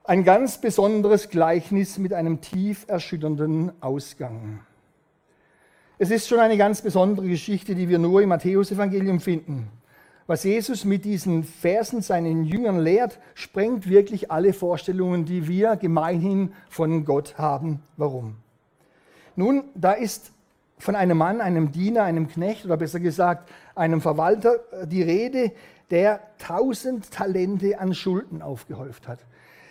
ein 0.03 0.24
ganz 0.24 0.62
besonderes 0.62 1.29
Gleichnis 1.29 1.98
mit 1.98 2.13
einem 2.13 2.41
tief 2.41 2.86
erschütternden 2.88 3.72
Ausgang. 3.81 4.60
Es 5.98 6.12
ist 6.12 6.27
schon 6.27 6.39
eine 6.39 6.57
ganz 6.57 6.81
besondere 6.81 7.27
Geschichte, 7.27 7.74
die 7.74 7.89
wir 7.89 8.00
nur 8.00 8.22
im 8.22 8.29
Matthäusevangelium 8.29 9.19
finden. 9.19 9.69
Was 10.27 10.44
Jesus 10.44 10.86
mit 10.86 11.05
diesen 11.05 11.44
Versen 11.44 12.01
seinen 12.01 12.46
Jüngern 12.46 12.79
lehrt, 12.79 13.20
sprengt 13.36 13.88
wirklich 13.88 14.32
alle 14.32 14.53
Vorstellungen, 14.53 15.25
die 15.25 15.48
wir 15.48 15.75
gemeinhin 15.75 16.53
von 16.67 17.05
Gott 17.05 17.38
haben. 17.38 17.84
Warum? 17.96 18.38
Nun, 19.36 19.65
da 19.75 19.91
ist 19.91 20.32
von 20.79 20.96
einem 20.96 21.20
Mann, 21.20 21.41
einem 21.41 21.72
Diener, 21.72 22.03
einem 22.03 22.27
Knecht 22.27 22.65
oder 22.65 22.75
besser 22.75 23.00
gesagt 23.00 23.50
einem 23.75 24.01
Verwalter 24.01 24.62
die 24.88 25.03
Rede, 25.03 25.51
der 25.91 26.22
tausend 26.39 27.12
Talente 27.12 27.79
an 27.79 27.94
Schulden 27.94 28.41
aufgehäuft 28.41 29.08
hat. 29.08 29.20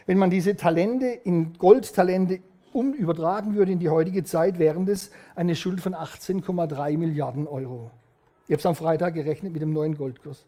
Wenn 0.06 0.18
man 0.18 0.30
diese 0.30 0.54
Talente 0.54 1.06
in 1.06 1.54
Goldtalente 1.58 2.40
um 2.72 2.92
übertragen 2.92 3.56
würde 3.56 3.72
in 3.72 3.80
die 3.80 3.88
heutige 3.88 4.22
Zeit, 4.22 4.60
wären 4.60 4.86
das 4.86 5.10
eine 5.34 5.56
Schuld 5.56 5.80
von 5.80 5.94
18,3 5.94 6.96
Milliarden 6.96 7.48
Euro. 7.48 7.90
Ich 8.46 8.52
habe 8.52 8.60
es 8.60 8.66
am 8.66 8.74
Freitag 8.74 9.14
gerechnet 9.14 9.54
mit 9.54 9.62
dem 9.62 9.72
neuen 9.72 9.96
Goldkurs. 9.96 10.44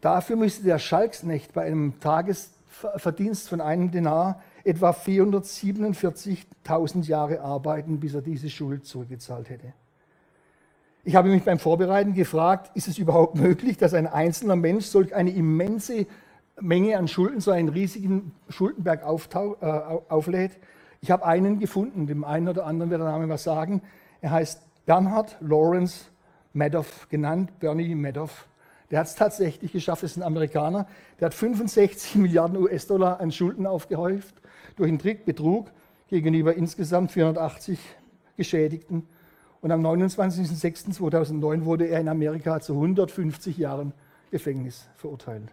Dafür 0.00 0.36
müsste 0.36 0.64
der 0.64 0.78
Schalksknecht 0.78 1.52
bei 1.52 1.60
einem 1.62 2.00
Tagesverdienst 2.00 3.46
von 3.48 3.60
einem 3.60 3.90
Denar 3.90 4.40
etwa 4.64 4.90
447.000 4.90 7.06
Jahre 7.06 7.40
arbeiten, 7.40 8.00
bis 8.00 8.14
er 8.14 8.22
diese 8.22 8.48
Schuld 8.48 8.86
zurückgezahlt 8.86 9.50
hätte. 9.50 9.74
Ich 11.04 11.16
habe 11.16 11.28
mich 11.28 11.44
beim 11.44 11.58
Vorbereiten 11.58 12.14
gefragt, 12.14 12.70
ist 12.74 12.88
es 12.88 12.96
überhaupt 12.96 13.34
möglich, 13.34 13.76
dass 13.76 13.92
ein 13.92 14.06
einzelner 14.06 14.56
Mensch 14.56 14.86
solch 14.86 15.14
eine 15.14 15.32
immense 15.32 16.06
Menge 16.58 16.96
an 16.96 17.08
Schulden, 17.08 17.40
so 17.40 17.50
einen 17.50 17.68
riesigen 17.68 18.32
Schuldenberg 18.48 19.02
äh, 19.02 19.06
auflädt. 19.06 20.52
Ich 21.02 21.10
habe 21.10 21.26
einen 21.26 21.58
gefunden, 21.58 22.06
dem 22.06 22.24
einen 22.24 22.48
oder 22.48 22.64
anderen 22.64 22.90
wird 22.90 23.02
der 23.02 23.08
Name 23.08 23.28
was 23.28 23.44
sagen. 23.44 23.82
Er 24.22 24.30
heißt 24.30 24.62
Bernhard 24.86 25.36
Lawrence 25.40 26.06
Madoff, 26.54 27.08
genannt 27.08 27.58
Bernie 27.58 27.94
Madoff. 27.94 28.46
Der 28.90 29.00
hat 29.00 29.08
es 29.08 29.16
tatsächlich 29.16 29.72
geschafft, 29.72 30.04
ist 30.04 30.16
ein 30.16 30.22
Amerikaner. 30.22 30.86
Der 31.18 31.26
hat 31.26 31.34
65 31.34 32.14
Milliarden 32.14 32.56
US-Dollar 32.56 33.20
an 33.20 33.32
Schulden 33.32 33.66
aufgehäuft 33.66 34.34
durch 34.76 34.88
einen 34.88 34.98
Trick, 34.98 35.24
Betrug 35.24 35.70
gegenüber 36.08 36.54
insgesamt 36.54 37.10
480 37.12 37.78
Geschädigten. 38.36 39.06
Und 39.60 39.72
am 39.72 39.84
29.06.2009 39.84 41.64
wurde 41.64 41.86
er 41.86 42.00
in 42.00 42.08
Amerika 42.08 42.60
zu 42.60 42.74
150 42.74 43.58
Jahren 43.58 43.92
Gefängnis 44.30 44.86
verurteilt. 44.96 45.48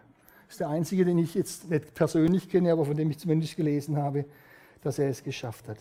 Das 0.46 0.56
ist 0.56 0.60
der 0.60 0.70
einzige, 0.70 1.06
den 1.06 1.18
ich 1.18 1.34
jetzt 1.34 1.70
nicht 1.70 1.94
persönlich 1.96 2.50
kenne, 2.50 2.74
aber 2.74 2.86
von 2.86 2.96
dem 2.96 3.10
ich 3.10 3.18
zumindest 3.18 3.56
gelesen 3.56 3.98
habe, 3.98 4.26
dass 4.82 5.00
er 5.00 5.10
es 5.10 5.24
geschafft 5.24 5.68
hat. 5.68 5.78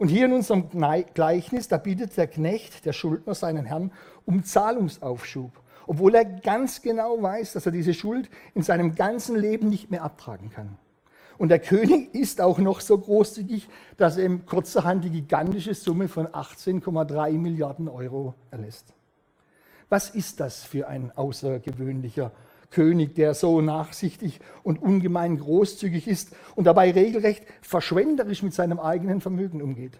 Und 0.00 0.08
hier 0.08 0.24
in 0.24 0.32
unserem 0.32 0.70
Gleichnis, 0.70 1.68
da 1.68 1.76
bittet 1.76 2.16
der 2.16 2.26
Knecht, 2.26 2.86
der 2.86 2.94
Schuldner, 2.94 3.34
seinen 3.34 3.66
Herrn 3.66 3.92
um 4.24 4.42
Zahlungsaufschub, 4.44 5.52
obwohl 5.86 6.14
er 6.14 6.24
ganz 6.24 6.80
genau 6.80 7.22
weiß, 7.22 7.52
dass 7.52 7.66
er 7.66 7.72
diese 7.72 7.92
Schuld 7.92 8.30
in 8.54 8.62
seinem 8.62 8.94
ganzen 8.94 9.36
Leben 9.36 9.68
nicht 9.68 9.90
mehr 9.90 10.02
abtragen 10.02 10.48
kann. 10.48 10.78
Und 11.36 11.50
der 11.50 11.58
König 11.58 12.14
ist 12.14 12.40
auch 12.40 12.56
noch 12.56 12.80
so 12.80 12.96
großzügig, 12.96 13.68
dass 13.98 14.16
er 14.16 14.24
ihm 14.24 14.46
kurzerhand 14.46 15.04
die 15.04 15.10
gigantische 15.10 15.74
Summe 15.74 16.08
von 16.08 16.28
18,3 16.28 17.32
Milliarden 17.32 17.86
Euro 17.86 18.32
erlässt. 18.50 18.94
Was 19.90 20.08
ist 20.08 20.40
das 20.40 20.64
für 20.64 20.88
ein 20.88 21.12
außergewöhnlicher 21.14 22.32
König, 22.70 23.14
der 23.14 23.34
so 23.34 23.60
nachsichtig 23.60 24.40
und 24.62 24.80
ungemein 24.80 25.38
großzügig 25.38 26.06
ist 26.08 26.34
und 26.54 26.64
dabei 26.64 26.92
regelrecht 26.92 27.44
verschwenderisch 27.62 28.42
mit 28.42 28.54
seinem 28.54 28.78
eigenen 28.78 29.20
Vermögen 29.20 29.60
umgeht. 29.60 29.98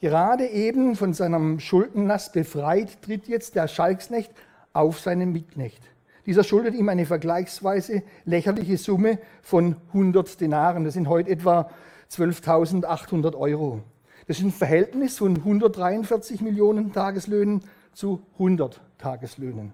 Gerade 0.00 0.46
eben 0.46 0.94
von 0.94 1.12
seinem 1.12 1.58
Schuldenlast 1.58 2.32
befreit, 2.32 3.02
tritt 3.02 3.26
jetzt 3.26 3.56
der 3.56 3.66
Schalksknecht 3.66 4.30
auf 4.72 5.00
seinen 5.00 5.32
Mitknecht. 5.32 5.82
Dieser 6.24 6.44
schuldet 6.44 6.74
ihm 6.74 6.88
eine 6.88 7.06
vergleichsweise 7.06 8.02
lächerliche 8.24 8.76
Summe 8.76 9.18
von 9.42 9.76
100 9.88 10.40
Denaren. 10.40 10.84
Das 10.84 10.94
sind 10.94 11.08
heute 11.08 11.30
etwa 11.30 11.70
12.800 12.12 13.34
Euro. 13.34 13.80
Das 14.26 14.38
ist 14.38 14.44
ein 14.44 14.52
Verhältnis 14.52 15.18
von 15.18 15.36
143 15.36 16.42
Millionen 16.42 16.92
Tageslöhnen 16.92 17.62
zu 17.94 18.22
100 18.34 18.80
Tageslöhnen. 18.98 19.72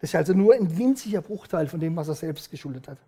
Das 0.00 0.10
ist 0.10 0.16
also 0.16 0.34
nur 0.34 0.54
ein 0.54 0.76
winziger 0.76 1.22
Bruchteil 1.22 1.68
von 1.68 1.80
dem, 1.80 1.96
was 1.96 2.08
er 2.08 2.14
selbst 2.14 2.50
geschuldet 2.50 2.88
hat. 2.88 2.98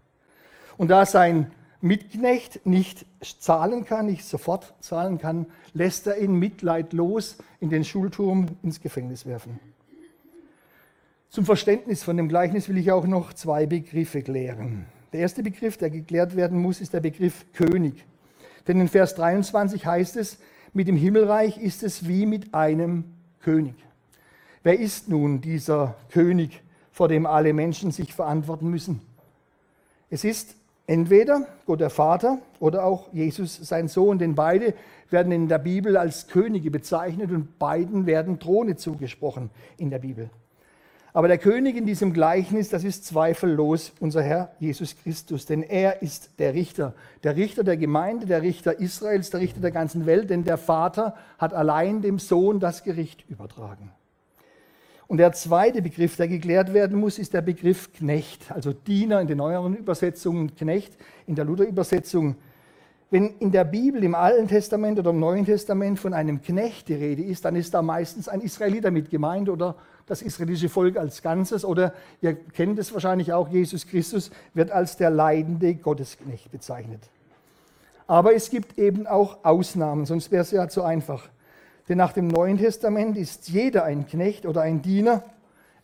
Und 0.76 0.88
da 0.88 1.04
sein 1.04 1.50
Mitknecht 1.80 2.66
nicht 2.66 3.06
zahlen 3.20 3.84
kann, 3.84 4.06
nicht 4.06 4.24
sofort 4.24 4.74
zahlen 4.80 5.18
kann, 5.18 5.46
lässt 5.74 6.06
er 6.06 6.18
ihn 6.18 6.34
mitleidlos 6.34 7.38
in 7.60 7.70
den 7.70 7.84
Schulturm 7.84 8.46
ins 8.62 8.80
Gefängnis 8.80 9.26
werfen. 9.26 9.60
Zum 11.30 11.44
Verständnis 11.44 12.02
von 12.02 12.16
dem 12.16 12.28
Gleichnis 12.28 12.68
will 12.68 12.78
ich 12.78 12.90
auch 12.90 13.06
noch 13.06 13.32
zwei 13.32 13.66
Begriffe 13.66 14.22
klären. 14.22 14.86
Der 15.12 15.20
erste 15.20 15.42
Begriff, 15.42 15.76
der 15.76 15.90
geklärt 15.90 16.36
werden 16.36 16.58
muss, 16.58 16.80
ist 16.80 16.94
der 16.94 17.00
Begriff 17.00 17.44
König. 17.52 18.04
Denn 18.66 18.80
in 18.80 18.88
Vers 18.88 19.14
23 19.14 19.86
heißt 19.86 20.16
es, 20.16 20.38
mit 20.72 20.88
dem 20.88 20.96
Himmelreich 20.96 21.58
ist 21.58 21.82
es 21.82 22.08
wie 22.08 22.26
mit 22.26 22.54
einem 22.54 23.04
König. 23.40 23.74
Wer 24.62 24.78
ist 24.78 25.08
nun 25.08 25.40
dieser 25.40 25.96
König, 26.10 26.62
vor 26.98 27.06
dem 27.06 27.26
alle 27.26 27.52
Menschen 27.52 27.92
sich 27.92 28.12
verantworten 28.12 28.68
müssen. 28.68 29.00
Es 30.10 30.24
ist 30.24 30.56
entweder 30.88 31.46
Gott 31.64 31.78
der 31.80 31.90
Vater 31.90 32.38
oder 32.58 32.84
auch 32.84 33.12
Jesus 33.12 33.54
sein 33.54 33.86
Sohn, 33.86 34.18
denn 34.18 34.34
beide 34.34 34.74
werden 35.08 35.30
in 35.30 35.46
der 35.46 35.58
Bibel 35.58 35.96
als 35.96 36.26
Könige 36.26 36.72
bezeichnet 36.72 37.30
und 37.30 37.56
beiden 37.60 38.06
werden 38.06 38.40
Throne 38.40 38.74
zugesprochen 38.74 39.50
in 39.76 39.90
der 39.90 40.00
Bibel. 40.00 40.28
Aber 41.12 41.28
der 41.28 41.38
König 41.38 41.76
in 41.76 41.86
diesem 41.86 42.12
Gleichnis, 42.12 42.68
das 42.68 42.82
ist 42.82 43.06
zweifellos 43.06 43.92
unser 44.00 44.24
Herr 44.24 44.50
Jesus 44.58 44.96
Christus, 45.00 45.46
denn 45.46 45.62
er 45.62 46.02
ist 46.02 46.30
der 46.40 46.52
Richter, 46.52 46.94
der 47.22 47.36
Richter 47.36 47.62
der 47.62 47.76
Gemeinde, 47.76 48.26
der 48.26 48.42
Richter 48.42 48.80
Israels, 48.80 49.30
der 49.30 49.38
Richter 49.38 49.60
der 49.60 49.70
ganzen 49.70 50.04
Welt, 50.04 50.30
denn 50.30 50.42
der 50.42 50.58
Vater 50.58 51.14
hat 51.38 51.54
allein 51.54 52.02
dem 52.02 52.18
Sohn 52.18 52.58
das 52.58 52.82
Gericht 52.82 53.24
übertragen. 53.30 53.92
Und 55.08 55.16
der 55.16 55.32
zweite 55.32 55.80
Begriff, 55.80 56.16
der 56.16 56.28
geklärt 56.28 56.74
werden 56.74 57.00
muss, 57.00 57.18
ist 57.18 57.32
der 57.32 57.40
Begriff 57.40 57.92
Knecht, 57.94 58.52
also 58.52 58.74
Diener 58.74 59.20
in 59.22 59.26
den 59.26 59.38
neueren 59.38 59.74
Übersetzungen, 59.74 60.54
Knecht 60.54 60.96
in 61.26 61.34
der 61.34 61.46
Luther-Übersetzung. 61.46 62.36
wenn 63.10 63.38
in 63.38 63.50
der 63.50 63.64
Bibel, 63.64 64.04
im 64.04 64.14
Alten 64.14 64.48
Testament 64.48 64.98
oder 64.98 65.10
im 65.10 65.18
Neuen 65.18 65.46
Testament 65.46 65.98
von 65.98 66.12
einem 66.12 66.42
Knecht 66.42 66.88
die 66.88 66.94
Rede 66.94 67.22
ist, 67.22 67.42
dann 67.46 67.56
ist 67.56 67.72
da 67.72 67.80
meistens 67.80 68.28
ein 68.28 68.42
Israeliter 68.42 68.90
mit 68.90 69.08
gemeint 69.08 69.48
oder 69.48 69.76
das 70.06 70.20
israelische 70.20 70.68
Volk 70.68 70.98
als 70.98 71.22
Ganzes. 71.22 71.64
Oder 71.64 71.94
ihr 72.20 72.34
kennt 72.34 72.78
es 72.78 72.92
wahrscheinlich 72.92 73.32
auch, 73.32 73.48
Jesus 73.48 73.86
Christus 73.86 74.30
wird 74.52 74.70
als 74.70 74.98
der 74.98 75.08
leidende 75.08 75.74
Gottesknecht 75.74 76.50
bezeichnet. 76.52 77.00
Aber 78.06 78.34
es 78.34 78.50
gibt 78.50 78.78
eben 78.78 79.06
auch 79.06 79.38
Ausnahmen, 79.42 80.04
sonst 80.04 80.30
wäre 80.30 80.42
es 80.42 80.50
ja 80.50 80.68
zu 80.68 80.82
einfach. 80.82 81.30
Denn 81.88 81.98
nach 81.98 82.12
dem 82.12 82.28
Neuen 82.28 82.58
Testament 82.58 83.16
ist 83.16 83.48
jeder 83.48 83.84
ein 83.84 84.06
Knecht 84.06 84.44
oder 84.44 84.60
ein 84.62 84.82
Diener. 84.82 85.22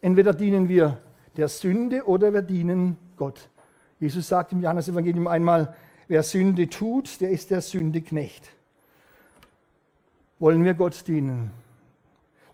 Entweder 0.01 0.35
dienen 0.35 0.69
wir 0.69 0.99
der 1.37 1.49
Sünde 1.49 2.05
oder 2.07 2.33
wir 2.33 2.43
dienen 2.43 2.99
Gott. 3.17 3.49
Jesus 4.01 4.29
sagt 4.29 4.53
im 4.53 4.61
Johannes-Evangelium 4.61 5.27
einmal, 5.27 5.75
wer 6.09 6.23
Sünde 6.23 6.69
tut, 6.69 7.21
der 7.21 7.31
ist 7.31 7.51
der 7.51 7.63
Sünde 7.63 8.03
Knecht. 8.03 8.51
Wollen 10.39 10.65
wir 10.65 10.75
Gott 10.75 11.07
dienen? 11.07 11.51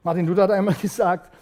Martin 0.04 0.26
Luther 0.26 0.44
hat 0.44 0.52
einmal 0.52 0.74
gesagt, 0.80 1.34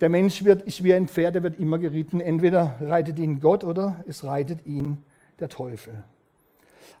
der 0.00 0.08
Mensch 0.08 0.44
wird, 0.44 0.62
ist 0.62 0.82
wie 0.82 0.94
ein 0.94 1.08
Pferd, 1.08 1.34
der 1.34 1.42
wird 1.42 1.60
immer 1.60 1.78
geritten. 1.78 2.20
Entweder 2.20 2.76
reitet 2.80 3.18
ihn 3.18 3.40
Gott 3.40 3.64
oder 3.64 4.02
es 4.08 4.24
reitet 4.24 4.64
ihn 4.64 5.04
der 5.40 5.50
Teufel. 5.50 6.04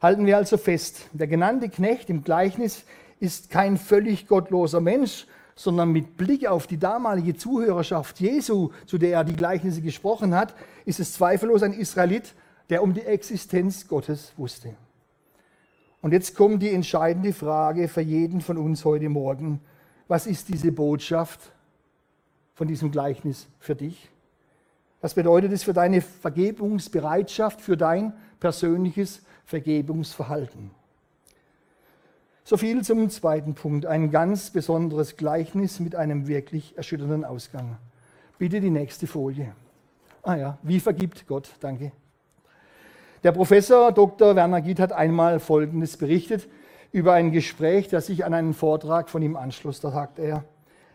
Halten 0.02 0.26
wir 0.26 0.36
also 0.36 0.58
fest, 0.58 1.08
der 1.12 1.26
genannte 1.26 1.68
Knecht 1.70 2.10
im 2.10 2.24
Gleichnis 2.24 2.84
ist 3.20 3.50
kein 3.50 3.76
völlig 3.76 4.26
gottloser 4.26 4.80
Mensch, 4.80 5.26
sondern 5.54 5.92
mit 5.92 6.16
Blick 6.16 6.46
auf 6.46 6.66
die 6.66 6.78
damalige 6.78 7.36
Zuhörerschaft 7.36 8.18
Jesu, 8.18 8.70
zu 8.86 8.96
der 8.96 9.12
er 9.12 9.24
die 9.24 9.36
Gleichnisse 9.36 9.82
gesprochen 9.82 10.34
hat, 10.34 10.54
ist 10.86 11.00
es 11.00 11.12
zweifellos 11.12 11.62
ein 11.62 11.74
Israelit, 11.74 12.34
der 12.70 12.82
um 12.82 12.94
die 12.94 13.02
Existenz 13.02 13.86
Gottes 13.86 14.32
wusste. 14.38 14.74
Und 16.00 16.12
jetzt 16.12 16.34
kommt 16.34 16.62
die 16.62 16.72
entscheidende 16.72 17.34
Frage 17.34 17.88
für 17.88 18.00
jeden 18.00 18.40
von 18.40 18.56
uns 18.56 18.86
heute 18.86 19.10
Morgen. 19.10 19.60
Was 20.08 20.26
ist 20.26 20.48
diese 20.48 20.72
Botschaft 20.72 21.52
von 22.54 22.68
diesem 22.68 22.90
Gleichnis 22.90 23.48
für 23.58 23.74
dich? 23.74 24.08
Was 25.02 25.14
bedeutet 25.14 25.52
es 25.52 25.62
für 25.62 25.74
deine 25.74 26.00
Vergebungsbereitschaft, 26.00 27.60
für 27.60 27.76
dein 27.76 28.14
persönliches 28.38 29.22
Vergebungsverhalten? 29.44 30.70
So 32.50 32.56
viel 32.56 32.82
zum 32.82 33.08
zweiten 33.10 33.54
Punkt. 33.54 33.86
Ein 33.86 34.10
ganz 34.10 34.50
besonderes 34.50 35.16
Gleichnis 35.16 35.78
mit 35.78 35.94
einem 35.94 36.26
wirklich 36.26 36.76
erschütternden 36.76 37.24
Ausgang. 37.24 37.76
Bitte 38.38 38.60
die 38.60 38.70
nächste 38.70 39.06
Folie. 39.06 39.52
Ah 40.24 40.34
ja, 40.34 40.58
wie 40.64 40.80
vergibt 40.80 41.28
Gott? 41.28 41.48
Danke. 41.60 41.92
Der 43.22 43.30
Professor 43.30 43.92
Dr. 43.92 44.34
Werner 44.34 44.62
Giet 44.62 44.80
hat 44.80 44.90
einmal 44.90 45.38
Folgendes 45.38 45.96
berichtet 45.96 46.48
über 46.90 47.12
ein 47.12 47.30
Gespräch, 47.30 47.86
das 47.86 48.06
sich 48.06 48.24
an 48.24 48.34
einen 48.34 48.52
Vortrag 48.52 49.10
von 49.10 49.22
ihm 49.22 49.36
anschloss. 49.36 49.78
Da 49.78 49.92
sagt 49.92 50.18
er, 50.18 50.42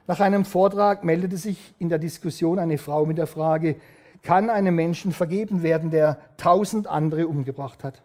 nach 0.08 0.20
einem 0.20 0.44
Vortrag 0.44 1.06
meldete 1.06 1.38
sich 1.38 1.74
in 1.80 1.88
der 1.88 2.00
Diskussion 2.00 2.60
eine 2.60 2.78
Frau 2.78 3.06
mit 3.06 3.18
der 3.18 3.28
Frage, 3.28 3.78
kann 4.24 4.50
einem 4.50 4.76
Menschen 4.76 5.14
vergeben 5.14 5.64
werden, 5.64 5.90
der 5.90 6.18
tausend 6.36 6.88
andere 6.88 7.30
umgebracht 7.30 7.86
hat? 7.86 8.02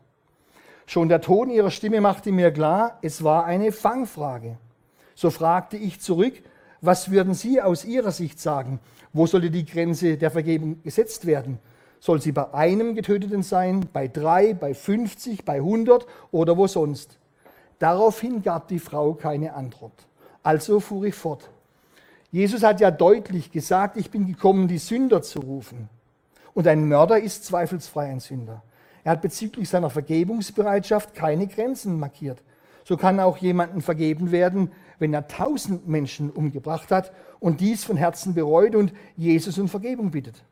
Schon 0.90 1.08
der 1.08 1.20
Ton 1.20 1.50
ihrer 1.50 1.70
Stimme 1.70 2.00
machte 2.00 2.32
mir 2.32 2.50
klar, 2.50 2.98
es 3.00 3.22
war 3.22 3.44
eine 3.44 3.70
Fangfrage. 3.70 4.58
So 5.14 5.30
fragte 5.30 5.76
ich 5.76 6.00
zurück, 6.00 6.42
was 6.80 7.12
würden 7.12 7.32
Sie 7.32 7.62
aus 7.62 7.84
Ihrer 7.84 8.10
Sicht 8.10 8.40
sagen? 8.40 8.80
Wo 9.12 9.24
sollte 9.28 9.52
die 9.52 9.64
Grenze 9.64 10.16
der 10.16 10.32
Vergebung 10.32 10.82
gesetzt 10.82 11.26
werden? 11.26 11.60
Soll 12.00 12.20
sie 12.20 12.32
bei 12.32 12.52
einem 12.54 12.96
Getöteten 12.96 13.44
sein, 13.44 13.88
bei 13.92 14.08
drei, 14.08 14.52
bei 14.52 14.74
50, 14.74 15.44
bei 15.44 15.58
100 15.58 16.08
oder 16.32 16.56
wo 16.56 16.66
sonst? 16.66 17.20
Daraufhin 17.78 18.42
gab 18.42 18.66
die 18.66 18.80
Frau 18.80 19.14
keine 19.14 19.54
Antwort. 19.54 20.08
Also 20.42 20.80
fuhr 20.80 21.04
ich 21.04 21.14
fort. 21.14 21.50
Jesus 22.32 22.64
hat 22.64 22.80
ja 22.80 22.90
deutlich 22.90 23.52
gesagt, 23.52 23.96
ich 23.96 24.10
bin 24.10 24.26
gekommen, 24.26 24.66
die 24.66 24.78
Sünder 24.78 25.22
zu 25.22 25.38
rufen. 25.38 25.88
Und 26.52 26.66
ein 26.66 26.88
Mörder 26.88 27.20
ist 27.20 27.44
zweifelsfrei 27.44 28.06
ein 28.06 28.18
Sünder. 28.18 28.64
Er 29.04 29.12
hat 29.12 29.22
bezüglich 29.22 29.68
seiner 29.68 29.90
Vergebungsbereitschaft 29.90 31.14
keine 31.14 31.46
Grenzen 31.46 31.98
markiert. 31.98 32.42
So 32.84 32.96
kann 32.96 33.20
auch 33.20 33.38
jemandem 33.38 33.82
vergeben 33.82 34.32
werden, 34.32 34.72
wenn 34.98 35.14
er 35.14 35.28
tausend 35.28 35.88
Menschen 35.88 36.30
umgebracht 36.30 36.90
hat 36.90 37.12
und 37.38 37.60
dies 37.60 37.84
von 37.84 37.96
Herzen 37.96 38.34
bereut 38.34 38.74
und 38.74 38.92
Jesus 39.16 39.58
um 39.58 39.68
Vergebung 39.68 40.10
bittet. 40.10 40.44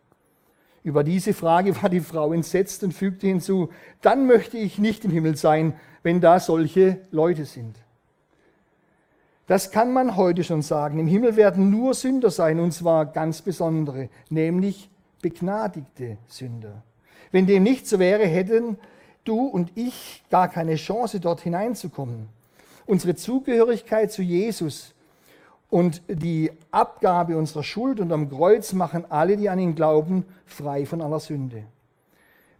Über 0.82 1.04
diese 1.04 1.34
Frage 1.34 1.80
war 1.82 1.90
die 1.90 2.00
Frau 2.00 2.32
entsetzt 2.32 2.82
und 2.84 2.94
fügte 2.94 3.26
hinzu, 3.26 3.70
dann 4.00 4.26
möchte 4.26 4.56
ich 4.56 4.78
nicht 4.78 5.04
im 5.04 5.10
Himmel 5.10 5.36
sein, 5.36 5.74
wenn 6.02 6.20
da 6.20 6.40
solche 6.40 7.00
Leute 7.10 7.44
sind. 7.44 7.76
Das 9.46 9.70
kann 9.70 9.92
man 9.92 10.16
heute 10.16 10.44
schon 10.44 10.62
sagen. 10.62 10.98
Im 10.98 11.06
Himmel 11.06 11.36
werden 11.36 11.70
nur 11.70 11.94
Sünder 11.94 12.30
sein, 12.30 12.60
und 12.60 12.72
zwar 12.72 13.06
ganz 13.06 13.42
besondere, 13.42 14.10
nämlich 14.28 14.90
begnadigte 15.22 16.18
Sünder. 16.26 16.82
Wenn 17.30 17.46
dem 17.46 17.62
nicht 17.62 17.86
so 17.86 17.98
wäre, 17.98 18.26
hätten 18.26 18.78
du 19.24 19.46
und 19.46 19.70
ich 19.74 20.22
gar 20.30 20.48
keine 20.48 20.76
Chance, 20.76 21.20
dort 21.20 21.40
hineinzukommen. 21.40 22.28
Unsere 22.86 23.14
Zugehörigkeit 23.14 24.10
zu 24.10 24.22
Jesus 24.22 24.94
und 25.70 26.02
die 26.08 26.50
Abgabe 26.70 27.36
unserer 27.36 27.62
Schuld 27.62 28.00
unterm 28.00 28.30
Kreuz 28.30 28.72
machen 28.72 29.04
alle, 29.10 29.36
die 29.36 29.50
an 29.50 29.58
ihn 29.58 29.74
glauben, 29.74 30.24
frei 30.46 30.86
von 30.86 31.02
aller 31.02 31.20
Sünde. 31.20 31.64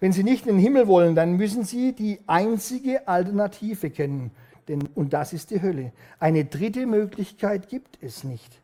Wenn 0.00 0.12
sie 0.12 0.22
nicht 0.22 0.46
in 0.46 0.57
den 0.57 0.62
Himmel 0.62 0.87
wollen, 0.87 1.14
dann 1.14 1.33
müssen 1.33 1.64
sie 1.64 1.92
die 1.92 2.20
einzige 2.26 3.09
Alternative 3.09 3.90
kennen, 3.90 4.31
denn, 4.68 4.88
und 4.94 5.12
das 5.12 5.33
ist 5.33 5.50
die 5.50 5.62
Hölle. 5.62 5.92
Eine 6.20 6.44
dritte 6.44 6.87
Möglichkeit 6.87 7.68
gibt 7.68 7.98
es 8.02 8.22
nicht. 8.22 8.61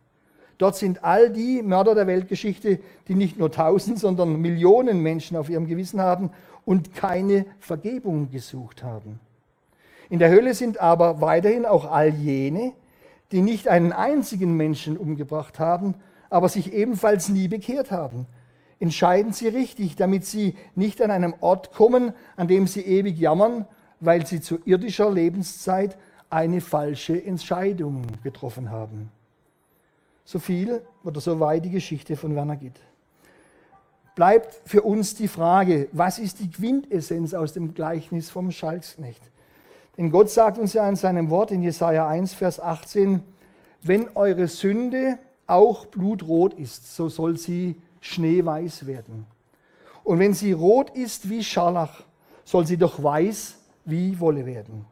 Dort 0.58 0.76
sind 0.76 1.02
all 1.02 1.30
die 1.30 1.62
Mörder 1.62 1.94
der 1.94 2.06
Weltgeschichte, 2.06 2.78
die 3.08 3.14
nicht 3.14 3.38
nur 3.38 3.50
tausend, 3.50 3.98
sondern 3.98 4.40
Millionen 4.40 5.00
Menschen 5.00 5.36
auf 5.36 5.48
ihrem 5.50 5.66
Gewissen 5.66 6.00
haben 6.00 6.30
und 6.64 6.94
keine 6.94 7.46
Vergebung 7.58 8.30
gesucht 8.30 8.82
haben. 8.82 9.20
In 10.10 10.18
der 10.18 10.30
Hölle 10.30 10.54
sind 10.54 10.80
aber 10.80 11.20
weiterhin 11.20 11.66
auch 11.66 11.90
all 11.90 12.10
jene, 12.10 12.72
die 13.32 13.40
nicht 13.40 13.68
einen 13.68 13.92
einzigen 13.92 14.56
Menschen 14.56 14.96
umgebracht 14.96 15.58
haben, 15.58 15.94
aber 16.30 16.48
sich 16.48 16.72
ebenfalls 16.72 17.28
nie 17.28 17.48
bekehrt 17.48 17.90
haben. 17.90 18.26
Entscheiden 18.80 19.32
Sie 19.32 19.48
richtig, 19.48 19.96
damit 19.96 20.24
Sie 20.24 20.56
nicht 20.74 21.00
an 21.00 21.10
einem 21.10 21.34
Ort 21.40 21.72
kommen, 21.72 22.12
an 22.36 22.48
dem 22.48 22.66
Sie 22.66 22.82
ewig 22.82 23.18
jammern, 23.18 23.66
weil 24.00 24.26
Sie 24.26 24.40
zu 24.40 24.58
irdischer 24.64 25.10
Lebenszeit 25.10 25.96
eine 26.28 26.60
falsche 26.60 27.22
Entscheidung 27.24 28.02
getroffen 28.22 28.70
haben. 28.70 29.10
So 30.24 30.38
viel 30.38 30.82
oder 31.04 31.20
so 31.20 31.38
weit 31.40 31.64
die 31.64 31.70
Geschichte 31.70 32.16
von 32.16 32.34
Werner 32.34 32.56
Gitt. 32.56 32.80
Bleibt 34.14 34.60
für 34.64 34.82
uns 34.82 35.14
die 35.14 35.28
Frage, 35.28 35.88
was 35.92 36.18
ist 36.18 36.38
die 36.40 36.50
Quintessenz 36.50 37.34
aus 37.34 37.52
dem 37.52 37.74
Gleichnis 37.74 38.30
vom 38.30 38.50
Schalksknecht? 38.50 39.22
Denn 39.96 40.10
Gott 40.10 40.30
sagt 40.30 40.58
uns 40.58 40.72
ja 40.72 40.88
in 40.88 40.96
seinem 40.96 41.30
Wort 41.30 41.50
in 41.50 41.62
Jesaja 41.62 42.06
1, 42.08 42.34
Vers 42.34 42.60
18, 42.60 43.22
wenn 43.82 44.08
eure 44.14 44.48
Sünde 44.48 45.18
auch 45.46 45.86
blutrot 45.86 46.54
ist, 46.54 46.94
so 46.96 47.08
soll 47.08 47.36
sie 47.36 47.76
schneeweiß 48.00 48.86
werden. 48.86 49.26
Und 50.04 50.18
wenn 50.18 50.34
sie 50.34 50.52
rot 50.52 50.90
ist 50.90 51.28
wie 51.28 51.42
Scharlach, 51.42 52.02
soll 52.44 52.66
sie 52.66 52.76
doch 52.76 53.02
weiß 53.02 53.56
wie 53.84 54.18
Wolle 54.20 54.46
werden. 54.46 54.86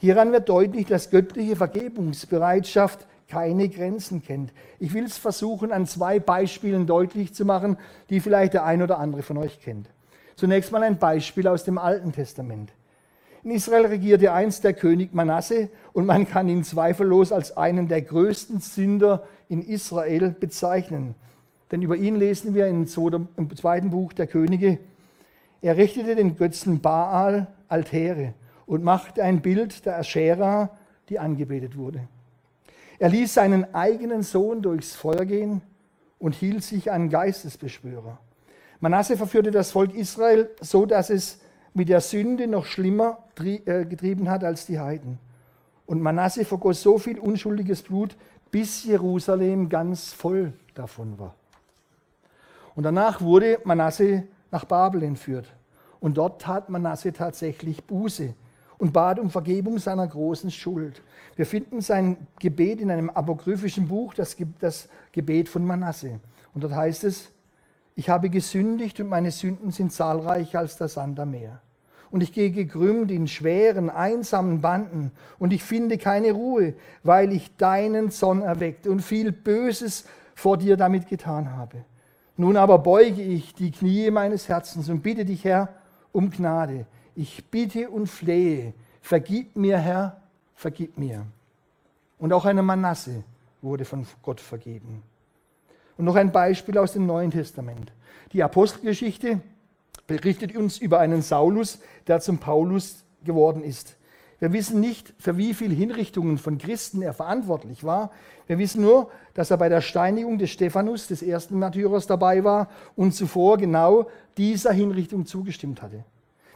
Hieran 0.00 0.32
wird 0.32 0.48
deutlich, 0.48 0.86
dass 0.86 1.10
göttliche 1.10 1.56
Vergebungsbereitschaft 1.56 3.06
keine 3.28 3.68
Grenzen 3.68 4.22
kennt. 4.22 4.52
Ich 4.78 4.94
will 4.94 5.04
es 5.04 5.18
versuchen, 5.18 5.70
an 5.72 5.86
zwei 5.86 6.18
Beispielen 6.18 6.86
deutlich 6.86 7.34
zu 7.34 7.44
machen, 7.44 7.76
die 8.10 8.20
vielleicht 8.20 8.54
der 8.54 8.64
ein 8.64 8.82
oder 8.82 8.98
andere 8.98 9.22
von 9.22 9.36
euch 9.36 9.60
kennt. 9.60 9.88
Zunächst 10.34 10.72
mal 10.72 10.82
ein 10.82 10.98
Beispiel 10.98 11.46
aus 11.46 11.64
dem 11.64 11.78
Alten 11.78 12.12
Testament. 12.12 12.72
In 13.44 13.50
Israel 13.50 13.86
regierte 13.86 14.32
einst 14.32 14.64
der 14.64 14.74
König 14.74 15.14
Manasse 15.14 15.68
und 15.92 16.06
man 16.06 16.28
kann 16.28 16.48
ihn 16.48 16.64
zweifellos 16.64 17.32
als 17.32 17.56
einen 17.56 17.88
der 17.88 18.02
größten 18.02 18.60
Sünder 18.60 19.24
in 19.48 19.62
Israel 19.62 20.30
bezeichnen. 20.30 21.14
Denn 21.70 21.82
über 21.82 21.96
ihn 21.96 22.16
lesen 22.16 22.54
wir 22.54 22.66
im 22.66 22.86
zweiten 22.86 23.90
Buch 23.90 24.12
der 24.12 24.26
Könige, 24.26 24.78
er 25.60 25.76
richtete 25.76 26.14
den 26.14 26.36
Götzen 26.36 26.80
Baal 26.80 27.48
Altäre 27.68 28.34
und 28.66 28.84
machte 28.84 29.22
ein 29.22 29.42
Bild 29.42 29.84
der 29.86 29.98
Aschera, 29.98 30.70
die 31.08 31.18
angebetet 31.18 31.76
wurde. 31.76 32.06
Er 32.98 33.08
ließ 33.08 33.34
seinen 33.34 33.74
eigenen 33.74 34.22
Sohn 34.22 34.62
durchs 34.62 34.96
Feuer 34.96 35.24
gehen 35.24 35.62
und 36.18 36.34
hielt 36.34 36.64
sich 36.64 36.90
an 36.90 37.10
Geistesbeschwörer. 37.10 38.18
Manasse 38.80 39.16
verführte 39.16 39.50
das 39.50 39.70
Volk 39.70 39.94
Israel 39.94 40.50
so, 40.60 40.86
dass 40.86 41.10
es 41.10 41.40
mit 41.74 41.88
der 41.88 42.00
Sünde 42.00 42.46
noch 42.46 42.64
schlimmer 42.64 43.18
äh, 43.38 43.84
getrieben 43.84 44.28
hat 44.28 44.42
als 44.42 44.66
die 44.66 44.80
Heiden. 44.80 45.18
Und 45.86 46.02
Manasse 46.02 46.44
vergoss 46.44 46.82
so 46.82 46.98
viel 46.98 47.18
unschuldiges 47.18 47.82
Blut, 47.82 48.16
bis 48.50 48.84
Jerusalem 48.84 49.68
ganz 49.68 50.12
voll 50.12 50.52
davon 50.74 51.18
war. 51.18 51.34
Und 52.74 52.82
danach 52.82 53.20
wurde 53.20 53.60
Manasse 53.64 54.24
nach 54.50 54.64
Babel 54.64 55.02
entführt. 55.02 55.46
Und 56.00 56.16
dort 56.16 56.42
tat 56.42 56.68
Manasse 56.68 57.12
tatsächlich 57.12 57.84
Buße 57.84 58.34
und 58.78 58.92
bat 58.92 59.18
um 59.18 59.30
Vergebung 59.30 59.78
seiner 59.78 60.06
großen 60.06 60.50
Schuld. 60.50 61.02
Wir 61.36 61.46
finden 61.46 61.80
sein 61.80 62.16
Gebet 62.38 62.80
in 62.80 62.90
einem 62.90 63.10
apokryphischen 63.10 63.88
Buch, 63.88 64.14
das, 64.14 64.36
das 64.60 64.88
Gebet 65.12 65.48
von 65.48 65.64
Manasse. 65.64 66.20
Und 66.54 66.64
dort 66.64 66.74
heißt 66.74 67.04
es, 67.04 67.30
ich 67.94 68.08
habe 68.08 68.30
gesündigt 68.30 69.00
und 69.00 69.08
meine 69.08 69.32
Sünden 69.32 69.72
sind 69.72 69.92
zahlreicher 69.92 70.60
als 70.60 70.76
das 70.76 70.94
Sand 70.94 71.18
am 71.18 71.32
Meer. 71.32 71.60
Und 72.10 72.22
ich 72.22 72.32
gehe 72.32 72.50
gekrümmt 72.50 73.10
in 73.10 73.26
schweren, 73.26 73.90
einsamen 73.90 74.60
Banden 74.60 75.10
und 75.38 75.52
ich 75.52 75.62
finde 75.62 75.98
keine 75.98 76.32
Ruhe, 76.32 76.74
weil 77.02 77.32
ich 77.32 77.56
deinen 77.56 78.10
Zorn 78.10 78.40
erweckt 78.40 78.86
und 78.86 79.02
viel 79.02 79.32
Böses 79.32 80.06
vor 80.34 80.56
dir 80.56 80.76
damit 80.76 81.08
getan 81.08 81.56
habe. 81.56 81.84
Nun 82.36 82.56
aber 82.56 82.78
beuge 82.78 83.20
ich 83.20 83.52
die 83.54 83.72
Knie 83.72 84.10
meines 84.10 84.48
Herzens 84.48 84.88
und 84.88 85.02
bitte 85.02 85.24
dich, 85.24 85.44
Herr, 85.44 85.68
um 86.12 86.30
Gnade. 86.30 86.86
Ich 87.20 87.44
bitte 87.46 87.90
und 87.90 88.06
flehe, 88.06 88.74
vergib 89.00 89.56
mir, 89.56 89.76
Herr, 89.76 90.20
vergib 90.54 90.96
mir. 90.98 91.26
Und 92.16 92.32
auch 92.32 92.44
eine 92.44 92.62
Manasse 92.62 93.24
wurde 93.60 93.84
von 93.84 94.06
Gott 94.22 94.40
vergeben. 94.40 95.02
Und 95.96 96.04
noch 96.04 96.14
ein 96.14 96.30
Beispiel 96.30 96.78
aus 96.78 96.92
dem 96.92 97.06
Neuen 97.06 97.32
Testament. 97.32 97.90
Die 98.32 98.40
Apostelgeschichte 98.44 99.40
berichtet 100.06 100.54
uns 100.54 100.78
über 100.78 101.00
einen 101.00 101.22
Saulus, 101.22 101.80
der 102.06 102.20
zum 102.20 102.38
Paulus 102.38 103.02
geworden 103.24 103.64
ist. 103.64 103.96
Wir 104.38 104.52
wissen 104.52 104.78
nicht, 104.78 105.12
für 105.18 105.36
wie 105.36 105.54
viele 105.54 105.74
Hinrichtungen 105.74 106.38
von 106.38 106.56
Christen 106.56 107.02
er 107.02 107.14
verantwortlich 107.14 107.82
war. 107.82 108.12
Wir 108.46 108.58
wissen 108.58 108.82
nur, 108.82 109.10
dass 109.34 109.50
er 109.50 109.56
bei 109.56 109.68
der 109.68 109.80
Steinigung 109.80 110.38
des 110.38 110.50
Stephanus, 110.50 111.08
des 111.08 111.22
ersten 111.22 111.58
Märtyrers, 111.58 112.06
dabei 112.06 112.44
war 112.44 112.68
und 112.94 113.12
zuvor 113.12 113.58
genau 113.58 114.08
dieser 114.36 114.72
Hinrichtung 114.72 115.26
zugestimmt 115.26 115.82
hatte. 115.82 116.04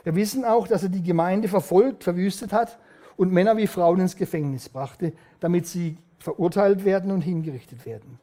Wir 0.04 0.14
wissen 0.14 0.44
auch, 0.44 0.66
dass 0.66 0.82
er 0.82 0.88
die 0.88 1.02
Gemeinde 1.02 1.48
verfolgt, 1.48 2.04
verwüstet 2.04 2.52
hat 2.52 2.78
und 3.16 3.32
Männer 3.32 3.56
wie 3.56 3.66
Frauen 3.66 4.00
ins 4.00 4.16
Gefängnis 4.16 4.68
brachte, 4.68 5.12
damit 5.40 5.66
sie 5.66 5.96
verurteilt 6.18 6.84
werden 6.84 7.10
und 7.10 7.20
hingerichtet 7.20 7.86
werden. 7.86 8.18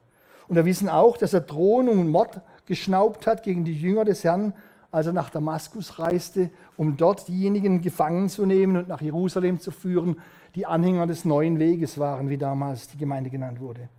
Und 0.48 0.56
wir 0.56 0.65
wissen 0.65 0.89
auch, 0.89 1.18
dass 1.18 1.34
er 1.34 1.42
Drohung 1.42 1.89
und 1.89 2.10
Mord 2.10 2.42
geschnaubt 2.65 3.28
hat 3.28 3.44
gegen 3.44 3.65
die 3.65 3.74
Jünger 3.74 4.04
des 4.04 4.24
Herrn, 4.24 4.54
als 4.92 5.06
er 5.06 5.13
nach 5.13 5.30
Damaskus 5.30 6.00
reiste, 6.00 6.50
um 6.76 6.98
dort 6.98 7.28
diejenigen 7.28 7.82
gefangen 7.82 8.30
zu 8.30 8.46
nehmen 8.46 8.78
und 8.78 8.88
nach 8.88 9.02
Jerusalem 9.02 9.60
zu 9.60 9.72
führen, 9.72 10.18
die 10.56 10.65
Anhänger 10.65 11.06
des 11.06 11.26
neuen 11.26 11.60
Weges 11.60 12.00
waren, 12.00 12.30
wie 12.30 12.38
damals 12.38 12.88
die 12.88 12.98
Gemeinde 12.98 13.30
genannt 13.30 13.60
wurde. 13.60 13.89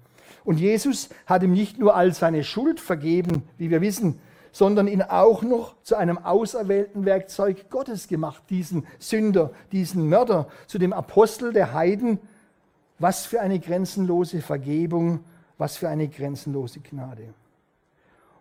Und 0.44 0.58
Jesus 0.58 1.10
hat 1.26 1.42
ihm 1.42 1.52
nicht 1.52 1.78
nur 1.78 1.94
all 1.94 2.12
seine 2.12 2.42
Schuld 2.42 2.80
vergeben, 2.80 3.44
wie 3.56 3.70
wir 3.70 3.80
wissen, 3.80 4.18
sondern 4.52 4.88
ihn 4.88 5.02
auch 5.02 5.42
noch 5.42 5.74
zu 5.82 5.96
einem 5.96 6.18
auserwählten 6.18 7.04
Werkzeug 7.04 7.70
Gottes 7.70 8.08
gemacht, 8.08 8.42
diesen 8.50 8.86
Sünder, 8.98 9.50
diesen 9.72 10.08
Mörder, 10.08 10.48
zu 10.66 10.78
dem 10.78 10.92
Apostel 10.92 11.52
der 11.52 11.72
Heiden. 11.72 12.18
Was 12.98 13.26
für 13.26 13.40
eine 13.40 13.58
grenzenlose 13.58 14.42
Vergebung, 14.42 15.24
was 15.56 15.76
für 15.76 15.88
eine 15.88 16.08
grenzenlose 16.08 16.80
Gnade. 16.80 17.34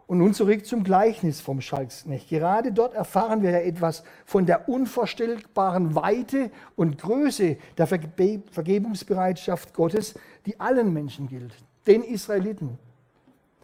Und 0.09 0.17
nun 0.17 0.33
zurück 0.33 0.65
zum 0.65 0.83
Gleichnis 0.83 1.39
vom 1.39 1.61
Schalksknecht. 1.61 2.29
Gerade 2.29 2.71
dort 2.71 2.95
erfahren 2.95 3.43
wir 3.43 3.51
ja 3.51 3.59
etwas 3.59 4.03
von 4.25 4.47
der 4.47 4.67
unvorstellbaren 4.67 5.93
Weite 5.93 6.49
und 6.75 6.97
Größe 6.97 7.57
der 7.77 7.85
Vergebungsbereitschaft 7.85 9.75
Gottes, 9.75 10.15
die 10.47 10.59
allen 10.59 10.93
Menschen 10.93 11.27
gilt. 11.27 11.53
Den 11.85 12.01
Israeliten, 12.01 12.79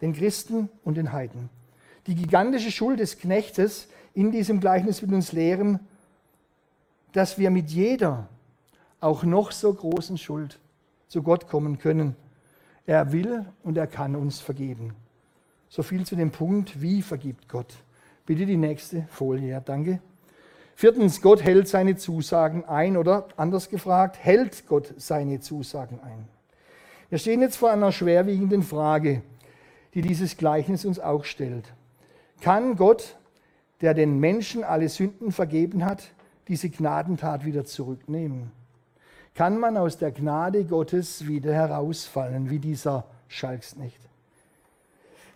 den 0.00 0.12
Christen 0.12 0.68
und 0.84 0.96
den 0.96 1.12
Heiden. 1.12 1.50
Die 2.06 2.14
gigantische 2.14 2.70
Schuld 2.70 3.00
des 3.00 3.18
Knechtes 3.18 3.88
in 4.14 4.30
diesem 4.30 4.60
Gleichnis 4.60 5.02
will 5.02 5.12
uns 5.12 5.32
lehren, 5.32 5.80
dass 7.12 7.38
wir 7.38 7.50
mit 7.50 7.70
jeder, 7.70 8.28
auch 9.00 9.24
noch 9.24 9.52
so 9.52 9.72
großen 9.72 10.18
Schuld 10.18 10.58
zu 11.08 11.22
Gott 11.22 11.48
kommen 11.48 11.78
können. 11.78 12.16
Er 12.86 13.12
will 13.12 13.44
und 13.62 13.76
er 13.76 13.86
kann 13.86 14.16
uns 14.16 14.40
vergeben. 14.40 14.94
So 15.68 15.82
viel 15.82 16.06
zu 16.06 16.16
dem 16.16 16.30
Punkt, 16.30 16.80
wie 16.80 17.02
vergibt 17.02 17.48
Gott. 17.48 17.74
Bitte 18.24 18.46
die 18.46 18.56
nächste 18.56 19.06
Folie, 19.10 19.50
ja, 19.50 19.60
danke. 19.60 20.00
Viertens, 20.74 21.22
Gott 21.22 21.42
hält 21.42 21.68
seine 21.68 21.96
Zusagen 21.96 22.64
ein 22.64 22.96
oder 22.96 23.28
anders 23.36 23.68
gefragt, 23.68 24.18
hält 24.20 24.66
Gott 24.66 24.94
seine 24.96 25.40
Zusagen 25.40 26.00
ein. 26.00 26.28
Wir 27.08 27.18
stehen 27.18 27.40
jetzt 27.40 27.56
vor 27.56 27.70
einer 27.70 27.92
schwerwiegenden 27.92 28.62
Frage, 28.62 29.22
die 29.94 30.02
dieses 30.02 30.36
Gleichnis 30.36 30.84
uns 30.84 31.00
auch 31.00 31.24
stellt. 31.24 31.72
Kann 32.40 32.76
Gott, 32.76 33.16
der 33.80 33.94
den 33.94 34.18
Menschen 34.18 34.64
alle 34.64 34.88
Sünden 34.88 35.32
vergeben 35.32 35.84
hat, 35.84 36.10
diese 36.48 36.68
Gnadentat 36.68 37.44
wieder 37.44 37.64
zurücknehmen? 37.64 38.52
Kann 39.34 39.58
man 39.58 39.76
aus 39.76 39.98
der 39.98 40.12
Gnade 40.12 40.64
Gottes 40.64 41.26
wieder 41.26 41.52
herausfallen, 41.52 42.48
wie 42.48 42.58
dieser 42.58 43.04
Schalksnecht? 43.28 44.00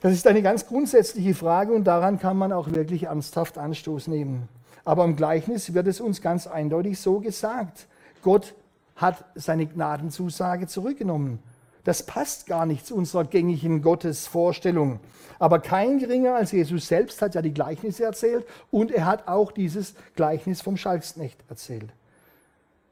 Das 0.00 0.14
ist 0.14 0.26
eine 0.26 0.40
ganz 0.40 0.66
grundsätzliche 0.66 1.34
Frage 1.34 1.74
und 1.74 1.84
daran 1.84 2.18
kann 2.18 2.38
man 2.38 2.52
auch 2.52 2.72
wirklich 2.72 3.04
ernsthaft 3.04 3.58
Anstoß 3.58 4.08
nehmen. 4.08 4.48
Aber 4.84 5.04
im 5.04 5.16
Gleichnis 5.16 5.74
wird 5.74 5.86
es 5.86 6.00
uns 6.00 6.22
ganz 6.22 6.46
eindeutig 6.46 6.98
so 6.98 7.20
gesagt. 7.20 7.86
Gott 8.22 8.54
hat 8.96 9.24
seine 9.34 9.66
Gnadenzusage 9.66 10.66
zurückgenommen. 10.66 11.38
Das 11.84 12.04
passt 12.04 12.46
gar 12.46 12.66
nicht 12.66 12.86
zu 12.86 12.94
unserer 12.94 13.24
gängigen 13.24 13.82
Gottesvorstellung. 13.82 15.00
Aber 15.38 15.58
kein 15.58 15.98
geringer 15.98 16.34
als 16.34 16.52
Jesus 16.52 16.88
selbst 16.88 17.22
hat 17.22 17.34
ja 17.34 17.42
die 17.42 17.54
Gleichnisse 17.54 18.04
erzählt 18.04 18.46
und 18.70 18.90
er 18.90 19.06
hat 19.06 19.26
auch 19.26 19.52
dieses 19.52 19.94
Gleichnis 20.14 20.60
vom 20.60 20.76
Schalksknecht 20.76 21.42
erzählt. 21.48 21.90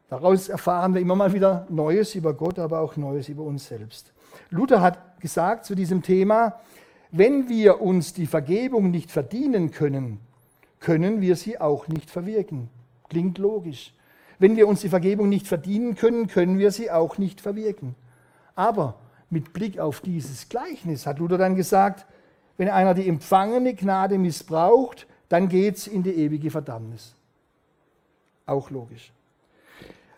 Daraus 0.09 0.48
erfahren 0.48 0.94
wir 0.94 1.03
immer 1.03 1.16
mal 1.16 1.35
wieder 1.35 1.66
Neues 1.68 2.14
über 2.14 2.33
Gott, 2.33 2.59
aber 2.59 2.81
auch 2.81 2.96
Neues 2.96 3.29
über 3.29 3.42
uns 3.42 3.66
selbst. 3.68 4.12
Luther 4.48 4.81
hat 4.81 5.20
gesagt 5.20 5.66
zu 5.66 5.74
diesem 5.74 6.03
Thema, 6.03 6.61
wenn 7.11 7.48
wir 7.48 7.83
uns 7.83 8.14
die 8.14 8.27
Vergebung 8.27 8.90
nicht 8.90 9.11
verdienen 9.11 9.70
können, 9.70 10.20
können 10.81 11.20
wir 11.20 11.37
sie 11.37 11.61
auch 11.61 11.88
nicht 11.88 12.11
verwirken. 12.11 12.70
Klingt 13.09 13.37
logisch. 13.38 13.92
Wenn 14.38 14.57
wir 14.57 14.68
uns 14.68 14.81
die 14.81 14.88
Vergebung 14.88 15.29
nicht 15.29 15.46
verdienen 15.46 15.94
können, 15.96 16.29
können 16.29 16.59
wir 16.59 16.70
sie 16.70 16.90
auch 16.90 17.18
nicht 17.18 17.40
verwirken. 17.40 17.94
Aber 18.59 18.97
mit 19.31 19.53
Blick 19.53 19.79
auf 19.79 20.01
dieses 20.01 20.49
Gleichnis 20.49 21.07
hat 21.07 21.21
Luther 21.21 21.38
dann 21.38 21.55
gesagt, 21.55 22.05
wenn 22.57 22.68
einer 22.68 22.92
die 22.92 23.09
empfangene 23.09 23.73
Gnade 23.73 24.18
missbraucht, 24.18 25.07
dann 25.29 25.49
geht 25.49 25.77
es 25.77 25.87
in 25.87 26.03
die 26.03 26.11
ewige 26.11 26.51
Verdammnis. 26.51 27.14
Auch 28.47 28.68
logisch. 28.71 29.12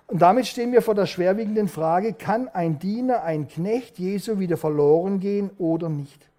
Und 0.07 0.23
damit 0.23 0.47
stehen 0.47 0.73
wir 0.73 0.81
vor 0.81 0.95
der 0.95 1.05
schwerwiegenden 1.05 1.69
Frage, 1.69 2.15
kann 2.15 2.49
ein 2.49 2.79
Diener, 2.79 3.25
ein 3.25 3.47
Knecht 3.47 3.99
Jesu 3.99 4.39
wieder 4.39 4.57
verloren 4.57 5.21
gehen 5.21 5.51
oder 5.59 5.91
nicht? 5.91 6.31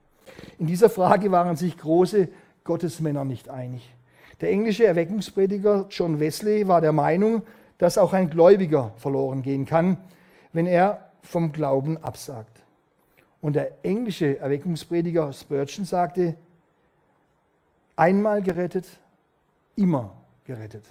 In 0.57 0.65
dieser 0.65 0.89
Frage 0.89 1.31
waren 1.31 1.55
sich 1.55 1.77
große 1.77 2.29
Gottesmänner 2.63 3.25
nicht 3.25 3.47
einig. 3.47 3.93
Der 4.41 4.49
englische 4.49 4.87
Erweckungsprediger 4.87 5.85
John 5.91 6.19
Wesley 6.19 6.67
war 6.67 6.81
der 6.81 6.93
Meinung, 6.93 7.43
dass 7.77 7.99
auch 7.99 8.13
ein 8.13 8.31
Gläubiger 8.31 8.91
verloren 8.97 9.43
gehen 9.43 9.67
kann, 9.67 9.97
wenn 10.51 10.65
er 10.65 11.10
vom 11.21 11.51
Glauben 11.51 11.97
absagt. 11.97 12.63
Und 13.41 13.53
der 13.53 13.83
englische 13.83 14.39
Erweckungsprediger 14.39 15.33
Spurgeon 15.33 15.85
sagte, 15.85 16.35
einmal 17.95 18.41
gerettet, 18.41 18.99
immer 19.75 20.13
gerettet. 20.43 20.85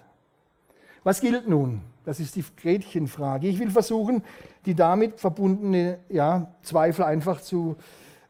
Was 1.02 1.20
gilt 1.20 1.48
nun? 1.48 1.82
Das 2.04 2.20
ist 2.20 2.36
die 2.36 2.44
Gretchenfrage. 2.56 3.46
Ich 3.46 3.58
will 3.58 3.70
versuchen, 3.70 4.22
die 4.66 4.74
damit 4.74 5.20
verbundene 5.20 5.98
ja, 6.08 6.52
Zweifel 6.62 7.04
einfach 7.04 7.40
zu 7.40 7.76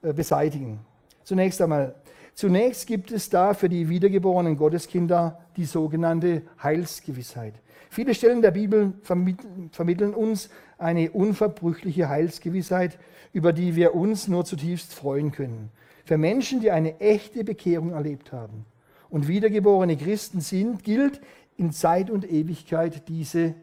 äh, 0.02 0.12
beseitigen. 0.12 0.80
Zunächst 1.24 1.60
einmal, 1.62 1.94
zunächst 2.40 2.87
gibt 2.87 3.12
es 3.12 3.29
da 3.29 3.53
für 3.53 3.68
die 3.68 3.90
wiedergeborenen 3.90 4.57
Gotteskinder 4.57 5.38
die 5.59 5.66
sogenannte 5.66 6.40
Heilsgewissheit. 6.62 7.53
Viele 7.90 8.14
Stellen 8.14 8.40
der 8.40 8.53
Bibel 8.53 8.94
vermitteln 9.03 10.14
uns 10.14 10.48
eine 10.79 11.11
unverbrüchliche 11.11 12.09
Heilsgewissheit, 12.09 12.98
über 13.35 13.53
die 13.53 13.76
wir 13.76 13.94
uns 13.94 14.26
nur 14.26 14.46
zutiefst 14.46 14.94
freuen 14.94 15.33
können. 15.33 15.70
Für 16.07 16.16
Menschen, 16.16 16.61
die 16.61 16.70
eine 16.70 16.98
echte 16.98 17.44
Bekehrung 17.44 17.92
erlebt 17.92 18.33
haben 18.33 18.64
und 19.11 19.29
wiedergeborene 19.29 19.98
Christen 19.98 20.40
sind, 20.40 20.83
gilt 20.83 21.20
in 21.59 21.72
Zeit 21.72 22.11
und 22.11 22.31
Ewigkeit 22.31 23.07
diese 23.09 23.55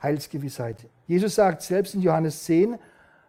Heilsgewissheit. 0.00 0.86
Jesus 1.08 1.34
sagt 1.34 1.62
selbst 1.62 1.96
in 1.96 2.02
Johannes 2.02 2.44
10, 2.44 2.76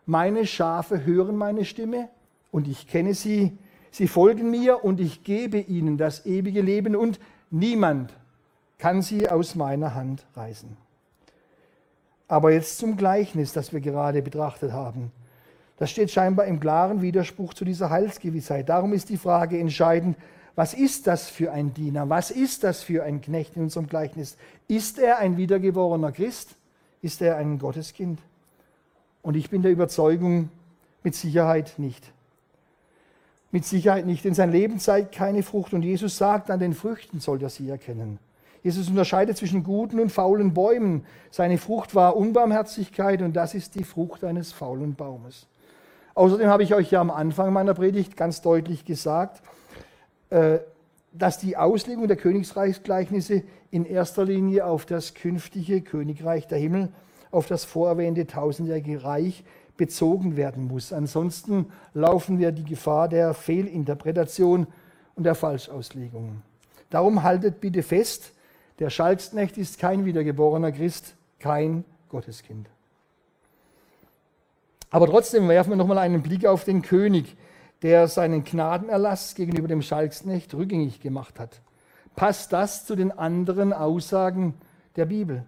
meine 0.05 0.45
Schafe 0.45 1.03
hören 1.03 1.35
meine 1.35 1.65
Stimme 1.65 2.09
und 2.51 2.67
ich 2.67 2.87
kenne 2.87 3.15
sie. 3.15 3.57
Sie 3.91 4.07
folgen 4.07 4.49
mir 4.49 4.83
und 4.83 4.99
ich 4.99 5.23
gebe 5.23 5.59
ihnen 5.59 5.97
das 5.97 6.25
ewige 6.25 6.61
Leben 6.61 6.95
und 6.95 7.19
niemand 7.49 8.13
kann 8.77 9.01
sie 9.01 9.29
aus 9.29 9.55
meiner 9.55 9.95
Hand 9.95 10.25
reißen. 10.35 10.77
Aber 12.27 12.51
jetzt 12.51 12.77
zum 12.77 12.97
Gleichnis, 12.97 13.53
das 13.53 13.73
wir 13.73 13.79
gerade 13.79 14.21
betrachtet 14.21 14.71
haben. 14.71 15.11
Das 15.77 15.91
steht 15.91 16.11
scheinbar 16.11 16.45
im 16.45 16.59
klaren 16.59 17.01
Widerspruch 17.01 17.53
zu 17.53 17.63
dieser 17.63 17.89
Heilsgewissheit. 17.89 18.67
Darum 18.67 18.93
ist 18.93 19.09
die 19.09 19.17
Frage 19.17 19.59
entscheidend, 19.59 20.17
Was 20.55 20.73
ist 20.73 21.05
das 21.05 21.29
für 21.29 21.51
ein 21.51 21.75
Diener? 21.75 22.09
Was 22.09 22.31
ist 22.31 22.63
das 22.63 22.81
für 22.81 23.03
ein 23.03 23.21
Knecht 23.21 23.55
in 23.55 23.61
unserem 23.61 23.85
Gleichnis? 23.85 24.37
Ist 24.67 24.97
er 24.97 25.19
ein 25.19 25.37
wiedergeborener 25.37 26.11
Christ? 26.11 26.55
Ist 27.03 27.21
er 27.21 27.37
ein 27.37 27.59
Gotteskind? 27.59 28.19
Und 29.21 29.35
ich 29.35 29.51
bin 29.51 29.61
der 29.61 29.71
Überzeugung, 29.71 30.49
mit 31.03 31.13
Sicherheit 31.13 31.75
nicht. 31.77 32.11
Mit 33.51 33.65
Sicherheit 33.65 34.05
nicht, 34.05 34.25
denn 34.25 34.33
sein 34.33 34.51
Leben 34.51 34.79
zeigt 34.79 35.13
keine 35.13 35.41
Frucht. 35.41 35.73
Und 35.73 35.83
Jesus 35.83 36.17
sagt, 36.17 36.51
an 36.51 36.59
den 36.59 36.73
Früchten 36.73 37.19
sollt 37.19 37.41
ihr 37.41 37.49
sie 37.49 37.69
erkennen. 37.69 38.19
Jesus 38.63 38.89
unterscheidet 38.89 39.37
zwischen 39.37 39.63
guten 39.63 39.99
und 39.99 40.11
faulen 40.11 40.53
Bäumen. 40.53 41.05
Seine 41.31 41.57
Frucht 41.57 41.95
war 41.95 42.17
Unbarmherzigkeit 42.17 43.21
und 43.21 43.33
das 43.33 43.53
ist 43.53 43.75
die 43.75 43.85
Frucht 43.85 44.23
eines 44.23 44.51
faulen 44.51 44.95
Baumes. 44.95 45.47
Außerdem 46.15 46.47
habe 46.47 46.63
ich 46.63 46.73
euch 46.73 46.91
ja 46.91 46.99
am 46.99 47.11
Anfang 47.11 47.53
meiner 47.53 47.73
Predigt 47.73 48.17
ganz 48.17 48.41
deutlich 48.41 48.83
gesagt, 48.83 49.41
äh, 50.29 50.59
dass 51.13 51.37
die 51.37 51.55
Auslegung 51.55 52.07
der 52.07 52.17
Königsreichsgleichnisse 52.17 53.43
in 53.71 53.85
erster 53.85 54.25
Linie 54.25 54.65
auf 54.65 54.85
das 54.85 55.13
künftige 55.13 55.81
Königreich 55.81 56.47
der 56.47 56.57
Himmel, 56.57 56.89
auf 57.31 57.47
das 57.47 57.65
vorerwähnte 57.65 58.27
tausendjährige 58.27 59.03
Reich 59.03 59.43
bezogen 59.77 60.35
werden 60.35 60.67
muss. 60.67 60.91
Ansonsten 60.91 61.71
laufen 61.93 62.39
wir 62.39 62.51
die 62.51 62.65
Gefahr 62.65 63.07
der 63.07 63.33
Fehlinterpretation 63.33 64.67
und 65.15 65.23
der 65.23 65.35
Falschauslegung. 65.35 66.41
Darum 66.89 67.23
haltet 67.23 67.61
bitte 67.61 67.83
fest, 67.83 68.33
der 68.79 68.89
Schalksknecht 68.89 69.57
ist 69.57 69.79
kein 69.79 70.05
wiedergeborener 70.05 70.71
Christ, 70.71 71.15
kein 71.39 71.83
Gotteskind. 72.09 72.67
Aber 74.89 75.07
trotzdem 75.07 75.47
werfen 75.49 75.71
wir 75.71 75.75
nochmal 75.75 75.97
einen 75.97 76.21
Blick 76.21 76.45
auf 76.45 76.63
den 76.63 76.81
König, 76.81 77.35
der 77.81 78.07
seinen 78.07 78.43
Gnadenerlass 78.43 79.35
gegenüber 79.35 79.67
dem 79.67 79.81
Schalksknecht 79.81 80.53
rückgängig 80.53 81.01
gemacht 81.01 81.39
hat. 81.39 81.61
Passt 82.15 82.53
das 82.53 82.85
zu 82.85 82.95
den 82.95 83.11
anderen 83.11 83.73
Aussagen 83.73 84.55
der 84.95 85.05
Bibel? 85.05 85.43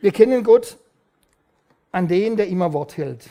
Wir 0.00 0.12
kennen 0.12 0.44
Gott 0.44 0.78
an 1.94 2.08
den, 2.08 2.36
der 2.36 2.48
immer 2.48 2.72
Wort 2.72 2.96
hält. 2.96 3.30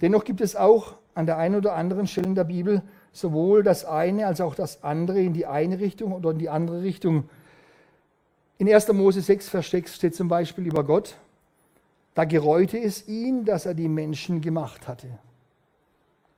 Dennoch 0.00 0.24
gibt 0.24 0.40
es 0.40 0.56
auch 0.56 0.94
an 1.14 1.26
der 1.26 1.36
einen 1.36 1.56
oder 1.56 1.74
anderen 1.74 2.06
Stelle 2.06 2.28
in 2.28 2.34
der 2.34 2.44
Bibel 2.44 2.82
sowohl 3.12 3.62
das 3.62 3.84
eine 3.84 4.26
als 4.26 4.40
auch 4.40 4.54
das 4.54 4.82
andere 4.82 5.20
in 5.20 5.34
die 5.34 5.44
eine 5.44 5.78
Richtung 5.78 6.12
oder 6.12 6.30
in 6.30 6.38
die 6.38 6.48
andere 6.48 6.82
Richtung. 6.82 7.28
In 8.56 8.72
1. 8.72 8.90
Mose 8.94 9.20
6, 9.20 9.50
Vers 9.50 9.70
6 9.70 9.94
steht 9.94 10.14
zum 10.14 10.28
Beispiel 10.28 10.66
über 10.66 10.84
Gott, 10.84 11.16
da 12.14 12.24
gereute 12.24 12.78
es 12.78 13.06
ihn, 13.08 13.44
dass 13.44 13.66
er 13.66 13.74
die 13.74 13.88
Menschen 13.88 14.40
gemacht 14.40 14.88
hatte. 14.88 15.08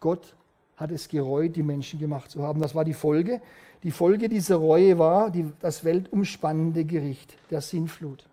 Gott 0.01 0.35
hat 0.77 0.91
es 0.91 1.09
gereut, 1.09 1.55
die 1.55 1.63
Menschen 1.63 2.01
gemacht 2.01 2.33
zu 2.33 2.43
haben. 2.43 2.61
Das 2.61 2.75
war 2.75 2.85
die 2.85 2.95
Folge. 2.95 3.41
Die 3.85 3.93
Folge 3.93 4.29
dieser 4.29 4.57
Reue 4.57 4.99
war 4.99 5.31
die, 5.31 5.53
das 5.61 5.85
weltumspannende 5.85 6.85
Gericht 6.85 7.37
der 7.53 7.61
Sinnflut. 7.61 8.29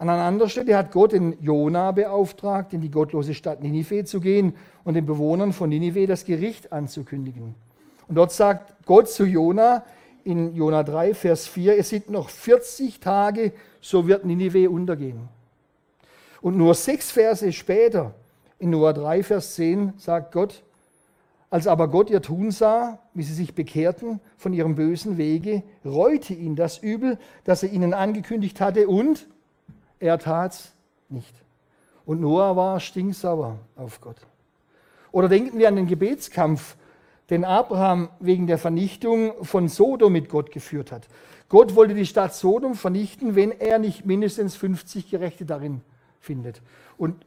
An 0.00 0.08
einer 0.08 0.22
anderen 0.22 0.48
Stelle 0.48 0.78
hat 0.78 0.92
Gott 0.92 1.12
den 1.12 1.36
Jona 1.42 1.92
beauftragt, 1.92 2.72
in 2.72 2.80
die 2.80 2.90
gottlose 2.90 3.34
Stadt 3.34 3.62
Ninive 3.62 4.06
zu 4.06 4.18
gehen 4.20 4.54
und 4.82 4.94
den 4.94 5.04
Bewohnern 5.04 5.52
von 5.52 5.68
Ninive 5.68 6.06
das 6.06 6.24
Gericht 6.24 6.72
anzukündigen. 6.72 7.54
Und 8.08 8.14
dort 8.14 8.32
sagt 8.32 8.86
Gott 8.86 9.10
zu 9.10 9.26
Jona 9.26 9.84
in 10.24 10.54
Jona 10.54 10.84
3, 10.84 11.12
Vers 11.12 11.46
4, 11.48 11.76
es 11.76 11.90
sind 11.90 12.08
noch 12.08 12.30
40 12.30 13.00
Tage, 13.00 13.52
so 13.82 14.08
wird 14.08 14.24
Ninive 14.24 14.70
untergehen. 14.70 15.28
Und 16.40 16.56
nur 16.56 16.74
sechs 16.74 17.10
Verse 17.10 17.52
später, 17.52 18.14
in 18.58 18.70
Noah 18.70 18.94
3, 18.94 19.22
Vers 19.22 19.54
10, 19.56 19.92
sagt 19.98 20.32
Gott, 20.32 20.62
als 21.50 21.66
aber 21.66 21.88
Gott 21.88 22.08
ihr 22.08 22.22
Tun 22.22 22.52
sah, 22.52 23.00
wie 23.12 23.22
sie 23.22 23.34
sich 23.34 23.54
bekehrten 23.54 24.20
von 24.38 24.54
ihrem 24.54 24.76
bösen 24.76 25.18
Wege, 25.18 25.62
reute 25.84 26.32
ihn 26.32 26.56
das 26.56 26.78
Übel, 26.78 27.18
das 27.44 27.62
er 27.62 27.70
ihnen 27.70 27.92
angekündigt 27.92 28.62
hatte 28.62 28.88
und 28.88 29.26
er 30.00 30.18
tat 30.18 30.52
es 30.52 30.72
nicht. 31.08 31.34
Und 32.04 32.20
Noah 32.20 32.56
war 32.56 32.80
stinksauer 32.80 33.58
auf 33.76 34.00
Gott. 34.00 34.16
Oder 35.12 35.28
denken 35.28 35.58
wir 35.58 35.68
an 35.68 35.76
den 35.76 35.86
Gebetskampf, 35.86 36.76
den 37.28 37.44
Abraham 37.44 38.08
wegen 38.18 38.46
der 38.48 38.58
Vernichtung 38.58 39.44
von 39.44 39.68
Sodom 39.68 40.12
mit 40.12 40.28
Gott 40.28 40.50
geführt 40.50 40.90
hat. 40.90 41.06
Gott 41.48 41.76
wollte 41.76 41.94
die 41.94 42.06
Stadt 42.06 42.34
Sodom 42.34 42.74
vernichten, 42.74 43.36
wenn 43.36 43.52
er 43.52 43.78
nicht 43.78 44.04
mindestens 44.04 44.56
50 44.56 45.10
Gerechte 45.10 45.44
darin 45.44 45.82
findet. 46.18 46.60
Und 46.96 47.24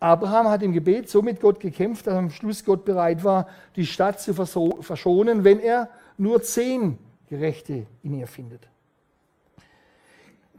Abraham 0.00 0.48
hat 0.48 0.62
im 0.62 0.72
Gebet 0.72 1.08
so 1.08 1.22
mit 1.22 1.40
Gott 1.40 1.60
gekämpft, 1.60 2.06
dass 2.06 2.14
am 2.14 2.30
Schluss 2.30 2.64
Gott 2.64 2.84
bereit 2.84 3.24
war, 3.24 3.48
die 3.76 3.86
Stadt 3.86 4.20
zu 4.20 4.34
verschonen, 4.34 5.44
wenn 5.44 5.60
er 5.60 5.88
nur 6.16 6.42
zehn 6.42 6.98
Gerechte 7.28 7.86
in 8.02 8.14
ihr 8.14 8.26
findet. 8.26 8.68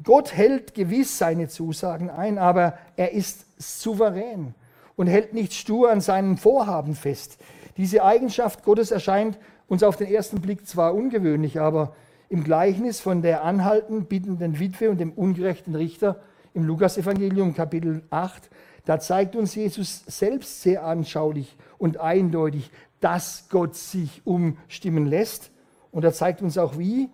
Gott 0.03 0.35
hält 0.35 0.73
gewiss 0.73 1.17
seine 1.17 1.49
Zusagen 1.49 2.09
ein, 2.09 2.37
aber 2.37 2.77
er 2.95 3.11
ist 3.11 3.45
souverän 3.57 4.53
und 4.95 5.07
hält 5.07 5.33
nicht 5.33 5.53
stur 5.53 5.91
an 5.91 6.01
seinen 6.01 6.37
Vorhaben 6.37 6.95
fest. 6.95 7.37
Diese 7.77 8.03
Eigenschaft 8.03 8.63
Gottes 8.63 8.91
erscheint 8.91 9.37
uns 9.67 9.83
auf 9.83 9.97
den 9.97 10.07
ersten 10.07 10.41
Blick 10.41 10.67
zwar 10.67 10.93
ungewöhnlich, 10.93 11.59
aber 11.59 11.95
im 12.29 12.43
Gleichnis 12.43 12.99
von 12.99 13.21
der 13.21 13.43
anhaltend 13.43 14.09
bittenden 14.09 14.59
Witwe 14.59 14.89
und 14.89 14.99
dem 14.99 15.11
ungerechten 15.11 15.75
Richter 15.75 16.19
im 16.53 16.65
Lukasevangelium 16.65 17.53
Kapitel 17.53 18.03
8, 18.09 18.49
da 18.85 18.99
zeigt 18.99 19.35
uns 19.35 19.55
Jesus 19.55 20.03
selbst 20.07 20.61
sehr 20.61 20.85
anschaulich 20.85 21.55
und 21.77 21.97
eindeutig, 21.97 22.71
dass 22.99 23.47
Gott 23.49 23.75
sich 23.75 24.21
umstimmen 24.25 25.05
lässt. 25.05 25.51
Und 25.91 26.03
er 26.03 26.13
zeigt 26.13 26.41
uns 26.41 26.57
auch 26.57 26.77
wie, 26.77 27.09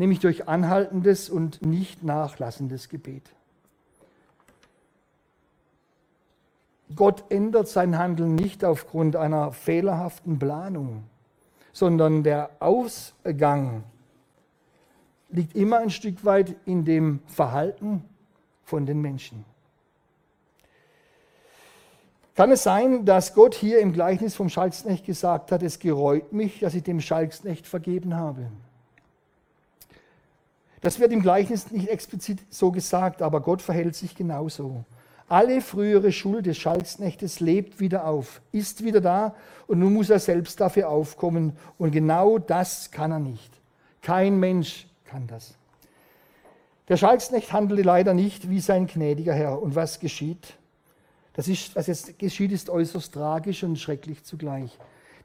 nämlich 0.00 0.18
durch 0.18 0.48
anhaltendes 0.48 1.28
und 1.28 1.60
nicht 1.60 2.02
nachlassendes 2.02 2.88
Gebet. 2.88 3.22
Gott 6.96 7.24
ändert 7.28 7.68
sein 7.68 7.98
Handeln 7.98 8.34
nicht 8.34 8.64
aufgrund 8.64 9.14
einer 9.14 9.52
fehlerhaften 9.52 10.38
Planung, 10.38 11.04
sondern 11.74 12.22
der 12.22 12.48
Ausgang 12.60 13.84
liegt 15.28 15.54
immer 15.54 15.80
ein 15.80 15.90
Stück 15.90 16.24
weit 16.24 16.56
in 16.64 16.86
dem 16.86 17.20
Verhalten 17.26 18.02
von 18.64 18.86
den 18.86 19.02
Menschen. 19.02 19.44
Kann 22.36 22.50
es 22.50 22.62
sein, 22.62 23.04
dass 23.04 23.34
Gott 23.34 23.54
hier 23.54 23.80
im 23.80 23.92
Gleichnis 23.92 24.34
vom 24.34 24.48
Schalksknecht 24.48 25.04
gesagt 25.04 25.52
hat, 25.52 25.62
es 25.62 25.78
gereut 25.78 26.32
mich, 26.32 26.60
dass 26.60 26.74
ich 26.74 26.84
dem 26.84 27.02
Schalksknecht 27.02 27.66
vergeben 27.66 28.16
habe? 28.16 28.46
Das 30.80 30.98
wird 30.98 31.12
im 31.12 31.22
Gleichnis 31.22 31.70
nicht 31.70 31.88
explizit 31.88 32.40
so 32.48 32.72
gesagt, 32.72 33.22
aber 33.22 33.40
Gott 33.40 33.60
verhält 33.60 33.94
sich 33.94 34.14
genauso. 34.14 34.84
Alle 35.28 35.60
frühere 35.60 36.10
Schuld 36.10 36.46
des 36.46 36.56
Schalksknechtes 36.56 37.38
lebt 37.38 37.78
wieder 37.78 38.06
auf, 38.06 38.40
ist 38.50 38.82
wieder 38.82 39.00
da 39.00 39.34
und 39.66 39.78
nun 39.78 39.94
muss 39.94 40.10
er 40.10 40.18
selbst 40.18 40.60
dafür 40.60 40.88
aufkommen. 40.88 41.52
Und 41.78 41.92
genau 41.92 42.38
das 42.38 42.90
kann 42.90 43.12
er 43.12 43.20
nicht. 43.20 43.52
Kein 44.02 44.40
Mensch 44.40 44.88
kann 45.04 45.26
das. 45.26 45.54
Der 46.88 46.96
Schalksknecht 46.96 47.52
handelte 47.52 47.82
leider 47.82 48.14
nicht 48.14 48.50
wie 48.50 48.58
sein 48.58 48.88
gnädiger 48.88 49.34
Herr. 49.34 49.62
Und 49.62 49.76
was 49.76 50.00
geschieht? 50.00 50.54
Das 51.34 51.46
ist, 51.46 51.76
was 51.76 51.86
jetzt 51.86 52.18
geschieht, 52.18 52.50
ist 52.50 52.68
äußerst 52.68 53.14
tragisch 53.14 53.62
und 53.62 53.78
schrecklich 53.78 54.24
zugleich. 54.24 54.76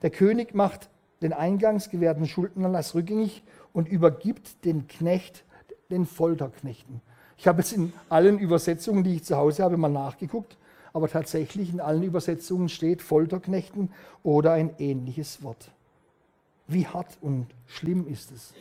Der 0.03 0.11
König 0.11 0.53
macht 0.53 0.89
den 1.23 1.33
eingangs 1.33 1.89
gewährten 1.89 2.27
Schuldenerlass 2.27 2.93
rückgängig 2.93 3.41
und 3.73 3.87
übergibt 3.87 4.63
den 4.65 4.87
Knecht 4.87 5.43
den 5.89 6.06
Folterknechten. 6.06 7.02
Ich 7.38 7.48
habe 7.48 7.62
jetzt 7.62 7.74
in 7.74 7.93
allen 8.10 8.39
Übersetzungen, 8.39 9.04
die 9.04 9.15
ich 9.15 9.24
zu 9.24 9.38
Hause 9.38 9.63
habe, 9.63 9.78
mal 9.78 9.89
nachgeguckt, 9.89 10.58
aber 10.93 11.10
tatsächlich 11.10 11.71
in 11.71 11.82
allen 11.82 12.04
Übersetzungen 12.04 12.69
steht 12.69 13.02
Folterknechten 13.02 13.91
oder 14.24 14.54
ein 14.54 14.71
ähnliches 14.80 15.43
Wort. 15.43 15.71
Wie 16.67 16.88
hart 16.88 17.17
und 17.21 17.48
schlimm 17.67 18.08
ist 18.08 18.32
es. 18.32 18.54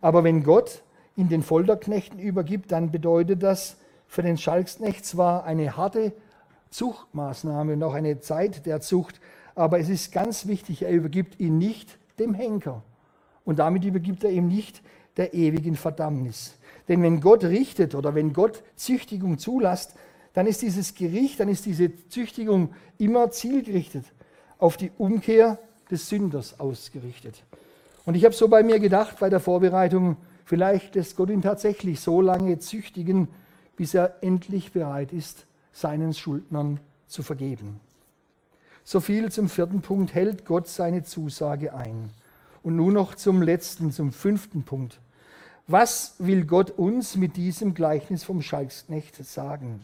Aber 0.00 0.24
wenn 0.24 0.42
Gott 0.42 0.82
ihn 1.16 1.28
den 1.28 1.42
Folterknechten 1.42 2.18
übergibt, 2.18 2.72
dann 2.72 2.90
bedeutet 2.90 3.42
das 3.42 3.76
für 4.06 4.22
den 4.22 4.38
Schalksknecht 4.38 5.04
zwar 5.04 5.44
eine 5.44 5.76
harte 5.76 6.12
Zuchtmaßnahme 6.70 7.74
und 7.74 7.82
auch 7.82 7.94
eine 7.94 8.20
Zeit 8.20 8.66
der 8.66 8.80
Zucht, 8.80 9.20
aber 9.54 9.78
es 9.78 9.88
ist 9.88 10.12
ganz 10.12 10.46
wichtig, 10.46 10.82
er 10.82 10.90
übergibt 10.90 11.38
ihn 11.38 11.58
nicht 11.58 11.98
dem 12.18 12.34
Henker. 12.34 12.82
Und 13.44 13.58
damit 13.58 13.84
übergibt 13.84 14.24
er 14.24 14.30
ihm 14.30 14.48
nicht 14.48 14.82
der 15.16 15.34
ewigen 15.34 15.76
Verdammnis. 15.76 16.54
Denn 16.88 17.02
wenn 17.02 17.20
Gott 17.20 17.44
richtet 17.44 17.94
oder 17.94 18.14
wenn 18.14 18.32
Gott 18.32 18.62
Züchtigung 18.76 19.38
zulässt, 19.38 19.94
dann 20.34 20.46
ist 20.46 20.62
dieses 20.62 20.94
Gericht, 20.94 21.40
dann 21.40 21.48
ist 21.48 21.66
diese 21.66 21.90
Züchtigung 22.08 22.74
immer 22.98 23.30
zielgerichtet, 23.30 24.04
auf 24.58 24.76
die 24.76 24.90
Umkehr 24.98 25.58
des 25.90 26.08
Sünders 26.08 26.58
ausgerichtet. 26.58 27.42
Und 28.04 28.14
ich 28.14 28.24
habe 28.24 28.34
so 28.34 28.48
bei 28.48 28.62
mir 28.62 28.80
gedacht, 28.80 29.18
bei 29.20 29.28
der 29.28 29.40
Vorbereitung, 29.40 30.16
vielleicht 30.44 30.94
lässt 30.94 31.16
Gott 31.16 31.30
ihn 31.30 31.42
tatsächlich 31.42 32.00
so 32.00 32.20
lange 32.20 32.58
züchtigen, 32.58 33.28
bis 33.76 33.94
er 33.94 34.16
endlich 34.22 34.72
bereit 34.72 35.12
ist, 35.12 35.46
seinen 35.72 36.14
Schuldnern 36.14 36.80
zu 37.06 37.22
vergeben. 37.22 37.80
So 38.84 39.00
viel 39.00 39.30
zum 39.30 39.48
vierten 39.48 39.80
Punkt, 39.80 40.14
hält 40.14 40.44
Gott 40.44 40.66
seine 40.66 41.04
Zusage 41.04 41.74
ein. 41.74 42.10
Und 42.62 42.76
nun 42.76 42.94
noch 42.94 43.14
zum 43.14 43.42
letzten, 43.42 43.90
zum 43.90 44.12
fünften 44.12 44.62
Punkt. 44.62 45.00
Was 45.66 46.14
will 46.18 46.44
Gott 46.44 46.70
uns 46.70 47.16
mit 47.16 47.36
diesem 47.36 47.74
Gleichnis 47.74 48.24
vom 48.24 48.42
Schalksknecht 48.42 49.24
sagen? 49.24 49.80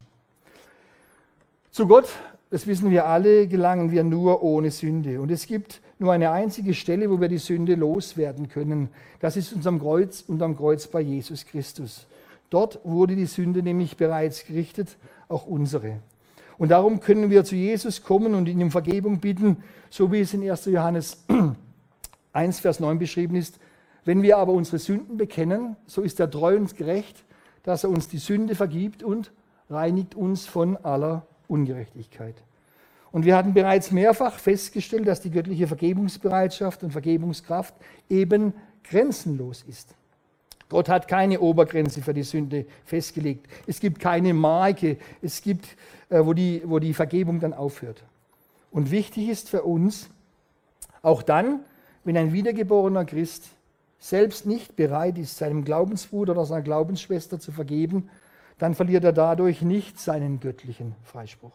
Zu 1.71 1.87
Gott, 1.87 2.09
das 2.51 2.67
wissen 2.67 2.91
wir 2.91 3.07
alle, 3.07 3.47
gelangen 3.47 3.91
wir 3.91 4.05
nur 4.05 4.43
ohne 4.43 4.71
Sünde. 4.71 5.21
Und 5.21 5.31
es 5.31 5.47
gibt 5.47 5.81
nur 5.99 6.13
eine 6.13 6.31
einzige 6.31 6.75
Stelle, 6.75 7.11
wo 7.11 7.21
wir 7.21 7.29
die 7.29 7.39
Sünde 7.39 7.75
loswerden 7.75 8.49
können. 8.49 8.89
Das 9.21 9.37
ist 9.37 9.53
unterm 9.53 9.79
Kreuz, 9.79 10.25
unterm 10.27 10.57
Kreuz 10.57 10.87
bei 10.87 11.01
Jesus 11.01 11.45
Christus. 11.45 12.07
Dort 12.51 12.81
wurde 12.85 13.17
die 13.17 13.27
Sünde 13.27 13.63
nämlich 13.63 13.97
bereits 13.97 14.47
gerichtet, 14.47 14.97
auch 15.29 15.47
unsere. 15.47 15.99
Und 16.57 16.71
darum 16.71 17.01
können 17.01 17.31
wir 17.31 17.45
zu 17.45 17.55
Jesus 17.55 18.03
kommen 18.03 18.35
und 18.35 18.49
ihn 18.49 18.63
um 18.63 18.71
Vergebung 18.71 19.21
bitten, 19.21 19.59
so 19.91 20.11
wie 20.11 20.21
es 20.21 20.35
in 20.35 20.49
1. 20.49 20.65
Johannes 20.67 21.25
1, 22.39 22.61
Vers 22.61 22.79
9 22.79 22.99
beschrieben 22.99 23.35
ist. 23.35 23.59
Wenn 24.05 24.23
wir 24.23 24.39
aber 24.39 24.53
unsere 24.53 24.79
Sünden 24.79 25.17
bekennen, 25.17 25.77
so 25.87 26.03
ist 26.03 26.21
er 26.21 26.31
treu 26.31 26.57
und 26.57 26.77
gerecht, 26.77 27.25
dass 27.65 27.83
er 27.85 27.91
uns 27.91 28.09
die 28.09 28.19
Sünde 28.19 28.55
vergibt 28.55 29.03
und 29.03 29.33
reinigt 29.69 30.15
uns 30.15 30.47
von 30.47 30.77
aller 30.77 31.27
Ungerechtigkeit. 31.49 32.37
Und 33.11 33.25
wir 33.25 33.37
hatten 33.37 33.55
bereits 33.55 33.91
mehrfach 33.91 34.39
festgestellt, 34.39 35.09
dass 35.09 35.21
die 35.21 35.31
göttliche 35.31 35.67
Vergebungsbereitschaft 35.67 36.85
und 36.85 36.93
Vergebungskraft 36.93 37.75
eben 38.09 38.55
grenzenlos 38.85 39.65
ist. 39.67 39.95
Gott 40.69 40.89
hat 40.89 41.09
keine 41.09 41.41
Obergrenze 41.41 42.03
für 42.03 42.15
die 42.15 42.23
Sünde 42.23 42.67
festgelegt. 42.85 43.47
Es 43.67 43.81
gibt 43.81 43.99
keine 43.99 44.33
Marke, 44.33 44.99
es 45.23 45.43
gibt, 45.43 45.67
äh, 46.09 46.25
wo, 46.25 46.35
die, 46.35 46.63
wo 46.65 46.79
die 46.79 46.95
Vergebung 46.95 47.41
dann 47.41 47.55
aufhört. 47.55 48.05
Und 48.71 48.91
wichtig 48.91 49.29
ist 49.29 49.49
für 49.49 49.63
uns, 49.63 50.09
auch 51.03 51.23
dann, 51.23 51.61
wenn 52.05 52.17
ein 52.17 52.33
wiedergeborener 52.33 53.05
Christ 53.05 53.49
selbst 53.99 54.47
nicht 54.47 54.77
bereit 54.77 55.19
ist, 55.19 55.39
seinem 55.39 55.65
Glaubensbruder 55.65 56.33
oder 56.33 56.47
seiner 56.47 56.63
Glaubensschwester 56.63 57.41
zu 57.41 57.53
vergeben, 57.53 58.09
dann 58.59 58.75
verliert 58.75 59.05
er 59.05 59.13
dadurch 59.13 59.63
nicht 59.63 59.99
seinen 59.99 60.41
göttlichen 60.41 60.95
Freispruch. 61.05 61.53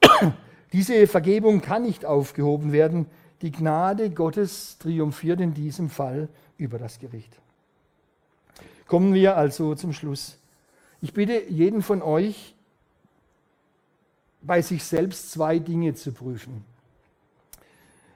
Diese 0.72 1.06
Vergebung 1.06 1.60
kann 1.60 1.82
nicht 1.82 2.04
aufgehoben 2.04 2.72
werden. 2.72 3.06
Die 3.42 3.52
Gnade 3.52 4.10
Gottes 4.10 4.78
triumphiert 4.78 5.40
in 5.40 5.54
diesem 5.54 5.90
Fall 5.90 6.28
über 6.58 6.78
das 6.78 6.98
Gericht. 6.98 7.38
Kommen 8.86 9.14
wir 9.14 9.36
also 9.36 9.74
zum 9.74 9.92
Schluss. 9.92 10.38
Ich 11.00 11.12
bitte 11.12 11.42
jeden 11.50 11.82
von 11.82 12.02
euch, 12.02 12.54
bei 14.42 14.62
sich 14.62 14.84
selbst 14.84 15.32
zwei 15.32 15.58
Dinge 15.58 15.94
zu 15.94 16.12
prüfen. 16.12 16.64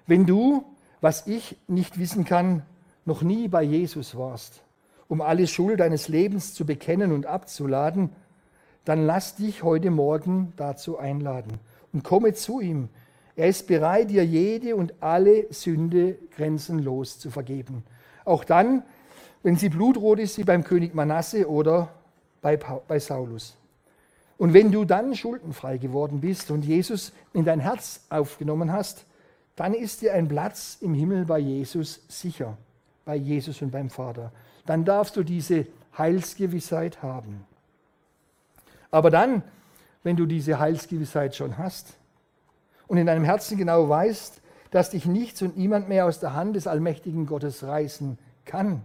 Wenn 0.06 0.26
du, 0.26 0.64
was 1.00 1.26
ich 1.26 1.56
nicht 1.66 1.98
wissen 1.98 2.24
kann, 2.24 2.62
noch 3.04 3.22
nie 3.22 3.48
bei 3.48 3.62
Jesus 3.62 4.16
warst, 4.16 4.62
um 5.08 5.20
alle 5.20 5.46
Schuld 5.46 5.80
deines 5.80 6.08
Lebens 6.08 6.54
zu 6.54 6.64
bekennen 6.64 7.12
und 7.12 7.26
abzuladen, 7.26 8.10
dann 8.84 9.06
lass 9.06 9.36
dich 9.36 9.62
heute 9.62 9.90
Morgen 9.90 10.52
dazu 10.56 10.98
einladen 10.98 11.58
und 11.92 12.04
komme 12.04 12.34
zu 12.34 12.60
ihm. 12.60 12.88
Er 13.36 13.48
ist 13.48 13.66
bereit, 13.66 14.10
dir 14.10 14.24
jede 14.24 14.76
und 14.76 14.94
alle 15.00 15.52
Sünde 15.52 16.18
grenzenlos 16.36 17.18
zu 17.18 17.30
vergeben. 17.30 17.84
Auch 18.24 18.44
dann, 18.44 18.82
wenn 19.42 19.56
sie 19.56 19.68
blutrot 19.68 20.18
ist 20.18 20.38
wie 20.38 20.44
beim 20.44 20.64
König 20.64 20.94
Manasse 20.94 21.48
oder 21.48 21.88
bei, 22.42 22.56
bei 22.56 22.98
Saulus. 22.98 23.56
Und 24.36 24.54
wenn 24.54 24.72
du 24.72 24.84
dann 24.84 25.14
schuldenfrei 25.14 25.78
geworden 25.78 26.20
bist 26.20 26.50
und 26.50 26.64
Jesus 26.64 27.12
in 27.32 27.44
dein 27.44 27.60
Herz 27.60 28.06
aufgenommen 28.08 28.72
hast, 28.72 29.04
dann 29.56 29.74
ist 29.74 30.02
dir 30.02 30.14
ein 30.14 30.28
Platz 30.28 30.78
im 30.80 30.94
Himmel 30.94 31.24
bei 31.24 31.38
Jesus 31.38 32.00
sicher, 32.08 32.56
bei 33.04 33.16
Jesus 33.16 33.60
und 33.62 33.70
beim 33.70 33.90
Vater. 33.90 34.32
Dann 34.66 34.84
darfst 34.84 35.16
du 35.16 35.22
diese 35.22 35.66
Heilsgewissheit 35.96 37.02
haben. 37.02 37.44
Aber 38.90 39.10
dann, 39.10 39.42
wenn 40.02 40.16
du 40.16 40.26
diese 40.26 40.58
Heilsgewissheit 40.58 41.36
schon 41.36 41.58
hast 41.58 41.94
und 42.88 42.96
in 42.96 43.06
deinem 43.06 43.24
Herzen 43.24 43.58
genau 43.58 43.88
weißt, 43.88 44.40
dass 44.70 44.90
dich 44.90 45.04
nichts 45.04 45.42
und 45.42 45.56
niemand 45.56 45.88
mehr 45.88 46.06
aus 46.06 46.20
der 46.20 46.34
Hand 46.34 46.56
des 46.56 46.66
allmächtigen 46.66 47.26
Gottes 47.26 47.64
reißen 47.64 48.18
kann, 48.44 48.82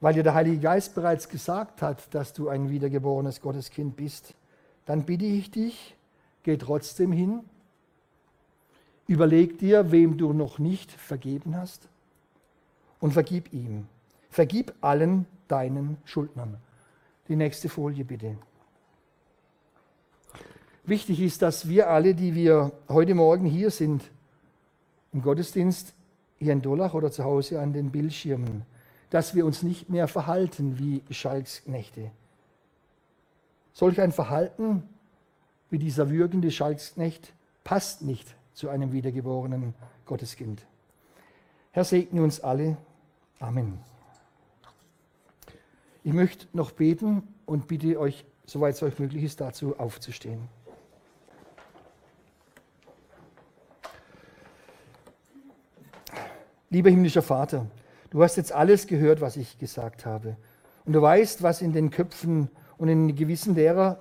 weil 0.00 0.14
dir 0.14 0.24
der 0.24 0.34
Heilige 0.34 0.58
Geist 0.58 0.94
bereits 0.94 1.28
gesagt 1.28 1.80
hat, 1.80 2.12
dass 2.14 2.32
du 2.32 2.48
ein 2.48 2.68
wiedergeborenes 2.68 3.40
Gotteskind 3.40 3.96
bist, 3.96 4.34
dann 4.84 5.04
bitte 5.04 5.24
ich 5.24 5.50
dich, 5.50 5.96
geh 6.42 6.56
trotzdem 6.56 7.12
hin, 7.12 7.40
überleg 9.12 9.58
dir, 9.58 9.92
wem 9.92 10.16
du 10.16 10.32
noch 10.32 10.58
nicht 10.58 10.90
vergeben 10.90 11.54
hast 11.54 11.88
und 12.98 13.12
vergib 13.12 13.52
ihm. 13.52 13.86
Vergib 14.30 14.72
allen 14.80 15.26
deinen 15.48 15.98
Schuldnern. 16.04 16.56
Die 17.28 17.36
nächste 17.36 17.68
Folie 17.68 18.04
bitte. 18.04 18.36
Wichtig 20.84 21.20
ist, 21.20 21.42
dass 21.42 21.68
wir 21.68 21.90
alle, 21.90 22.14
die 22.14 22.34
wir 22.34 22.72
heute 22.88 23.14
Morgen 23.14 23.44
hier 23.44 23.70
sind, 23.70 24.02
im 25.12 25.22
Gottesdienst, 25.22 25.92
hier 26.38 26.54
in 26.54 26.62
Dolach 26.62 26.94
oder 26.94 27.12
zu 27.12 27.22
Hause 27.22 27.60
an 27.60 27.72
den 27.72 27.92
Bildschirmen, 27.92 28.62
dass 29.10 29.34
wir 29.34 29.44
uns 29.44 29.62
nicht 29.62 29.90
mehr 29.90 30.08
verhalten 30.08 30.78
wie 30.78 31.02
Schalksknechte. 31.12 32.10
Solch 33.74 34.00
ein 34.00 34.10
Verhalten 34.10 34.82
wie 35.70 35.78
dieser 35.78 36.10
würgende 36.10 36.50
Schalksknecht 36.50 37.32
passt 37.62 38.02
nicht 38.02 38.34
zu 38.54 38.68
einem 38.68 38.92
wiedergeborenen 38.92 39.74
Gotteskind. 40.06 40.66
Herr, 41.70 41.84
segne 41.84 42.22
uns 42.22 42.40
alle. 42.40 42.76
Amen. 43.40 43.78
Ich 46.04 46.12
möchte 46.12 46.46
noch 46.52 46.72
beten 46.72 47.22
und 47.46 47.68
bitte 47.68 47.98
euch, 47.98 48.24
soweit 48.46 48.74
es 48.74 48.82
euch 48.82 48.98
möglich 48.98 49.22
ist, 49.24 49.40
dazu 49.40 49.78
aufzustehen. 49.78 50.48
Lieber 56.70 56.90
himmlischer 56.90 57.22
Vater, 57.22 57.66
Du 58.12 58.22
hast 58.22 58.36
jetzt 58.36 58.52
alles 58.52 58.86
gehört, 58.86 59.22
was 59.22 59.38
ich 59.38 59.58
gesagt 59.58 60.04
habe. 60.04 60.36
Und 60.84 60.92
du 60.92 61.00
weißt, 61.00 61.42
was 61.42 61.62
in 61.62 61.72
den 61.72 61.88
Köpfen 61.88 62.50
und 62.76 62.88
in 62.88 63.08
den 63.08 63.16
Gewissen 63.16 63.54
derer 63.54 64.00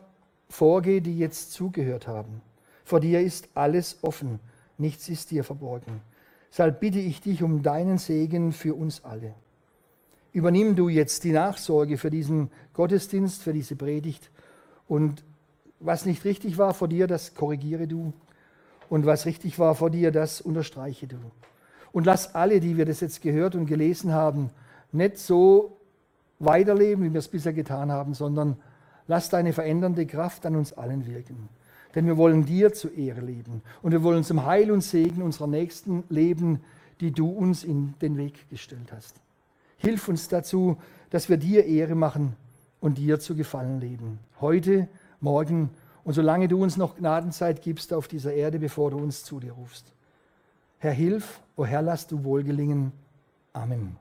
vorgeht, 0.49 1.05
die 1.05 1.17
jetzt 1.17 1.53
zugehört 1.53 2.09
haben. 2.09 2.41
Vor 2.83 2.99
dir 2.99 3.21
ist 3.21 3.49
alles 3.53 3.99
offen, 4.01 4.39
nichts 4.77 5.09
ist 5.09 5.31
dir 5.31 5.43
verborgen. 5.43 6.01
Deshalb 6.51 6.79
bitte 6.79 6.99
ich 6.99 7.21
dich 7.21 7.43
um 7.43 7.63
deinen 7.63 7.97
Segen 7.97 8.51
für 8.51 8.75
uns 8.75 9.03
alle. 9.03 9.33
Übernimm 10.33 10.75
du 10.75 10.89
jetzt 10.89 11.23
die 11.23 11.31
Nachsorge 11.31 11.97
für 11.97 12.09
diesen 12.09 12.51
Gottesdienst, 12.73 13.41
für 13.41 13.53
diese 13.53 13.75
Predigt. 13.75 14.29
Und 14.87 15.23
was 15.79 16.05
nicht 16.05 16.25
richtig 16.25 16.57
war 16.57 16.73
vor 16.73 16.87
dir, 16.87 17.07
das 17.07 17.35
korrigiere 17.35 17.87
du. 17.87 18.13
Und 18.89 19.05
was 19.05 19.25
richtig 19.25 19.59
war 19.59 19.75
vor 19.75 19.89
dir, 19.89 20.11
das 20.11 20.41
unterstreiche 20.41 21.07
du. 21.07 21.17
Und 21.91 22.05
lass 22.05 22.35
alle, 22.35 22.59
die 22.59 22.77
wir 22.77 22.85
das 22.85 22.99
jetzt 23.01 23.21
gehört 23.21 23.55
und 23.55 23.65
gelesen 23.65 24.13
haben, 24.13 24.49
nicht 24.91 25.17
so 25.17 25.77
weiterleben, 26.39 27.03
wie 27.03 27.13
wir 27.13 27.19
es 27.19 27.27
bisher 27.27 27.53
getan 27.53 27.91
haben, 27.91 28.13
sondern 28.13 28.57
lass 29.07 29.29
deine 29.29 29.53
verändernde 29.53 30.05
Kraft 30.05 30.45
an 30.45 30.55
uns 30.55 30.73
allen 30.73 31.05
wirken. 31.05 31.49
Denn 31.95 32.05
wir 32.05 32.17
wollen 32.17 32.45
dir 32.45 32.73
zu 32.73 32.89
Ehre 32.89 33.21
leben 33.21 33.61
und 33.81 33.91
wir 33.91 34.03
wollen 34.03 34.23
zum 34.23 34.45
Heil 34.45 34.71
und 34.71 34.81
Segen 34.81 35.21
unserer 35.21 35.47
Nächsten 35.47 36.03
leben, 36.09 36.61
die 36.99 37.11
du 37.11 37.29
uns 37.29 37.63
in 37.63 37.95
den 38.01 38.17
Weg 38.17 38.49
gestellt 38.49 38.91
hast. 38.91 39.15
Hilf 39.77 40.07
uns 40.07 40.27
dazu, 40.27 40.77
dass 41.09 41.27
wir 41.27 41.37
dir 41.37 41.65
Ehre 41.65 41.95
machen 41.95 42.35
und 42.79 42.97
dir 42.97 43.19
zu 43.19 43.35
gefallen 43.35 43.79
leben. 43.79 44.19
Heute, 44.39 44.87
morgen 45.19 45.69
und 46.03 46.13
solange 46.13 46.47
du 46.47 46.61
uns 46.61 46.77
noch 46.77 46.95
Gnadenzeit 46.95 47.61
gibst 47.61 47.93
auf 47.93 48.07
dieser 48.07 48.33
Erde, 48.33 48.59
bevor 48.59 48.91
du 48.91 48.97
uns 48.97 49.23
zu 49.23 49.39
dir 49.39 49.53
rufst. 49.53 49.91
Herr, 50.79 50.93
hilf, 50.93 51.41
o 51.55 51.65
Herr, 51.65 51.81
lass 51.81 52.07
du 52.07 52.23
wohl 52.23 52.43
gelingen. 52.43 52.91
Amen. 53.53 54.00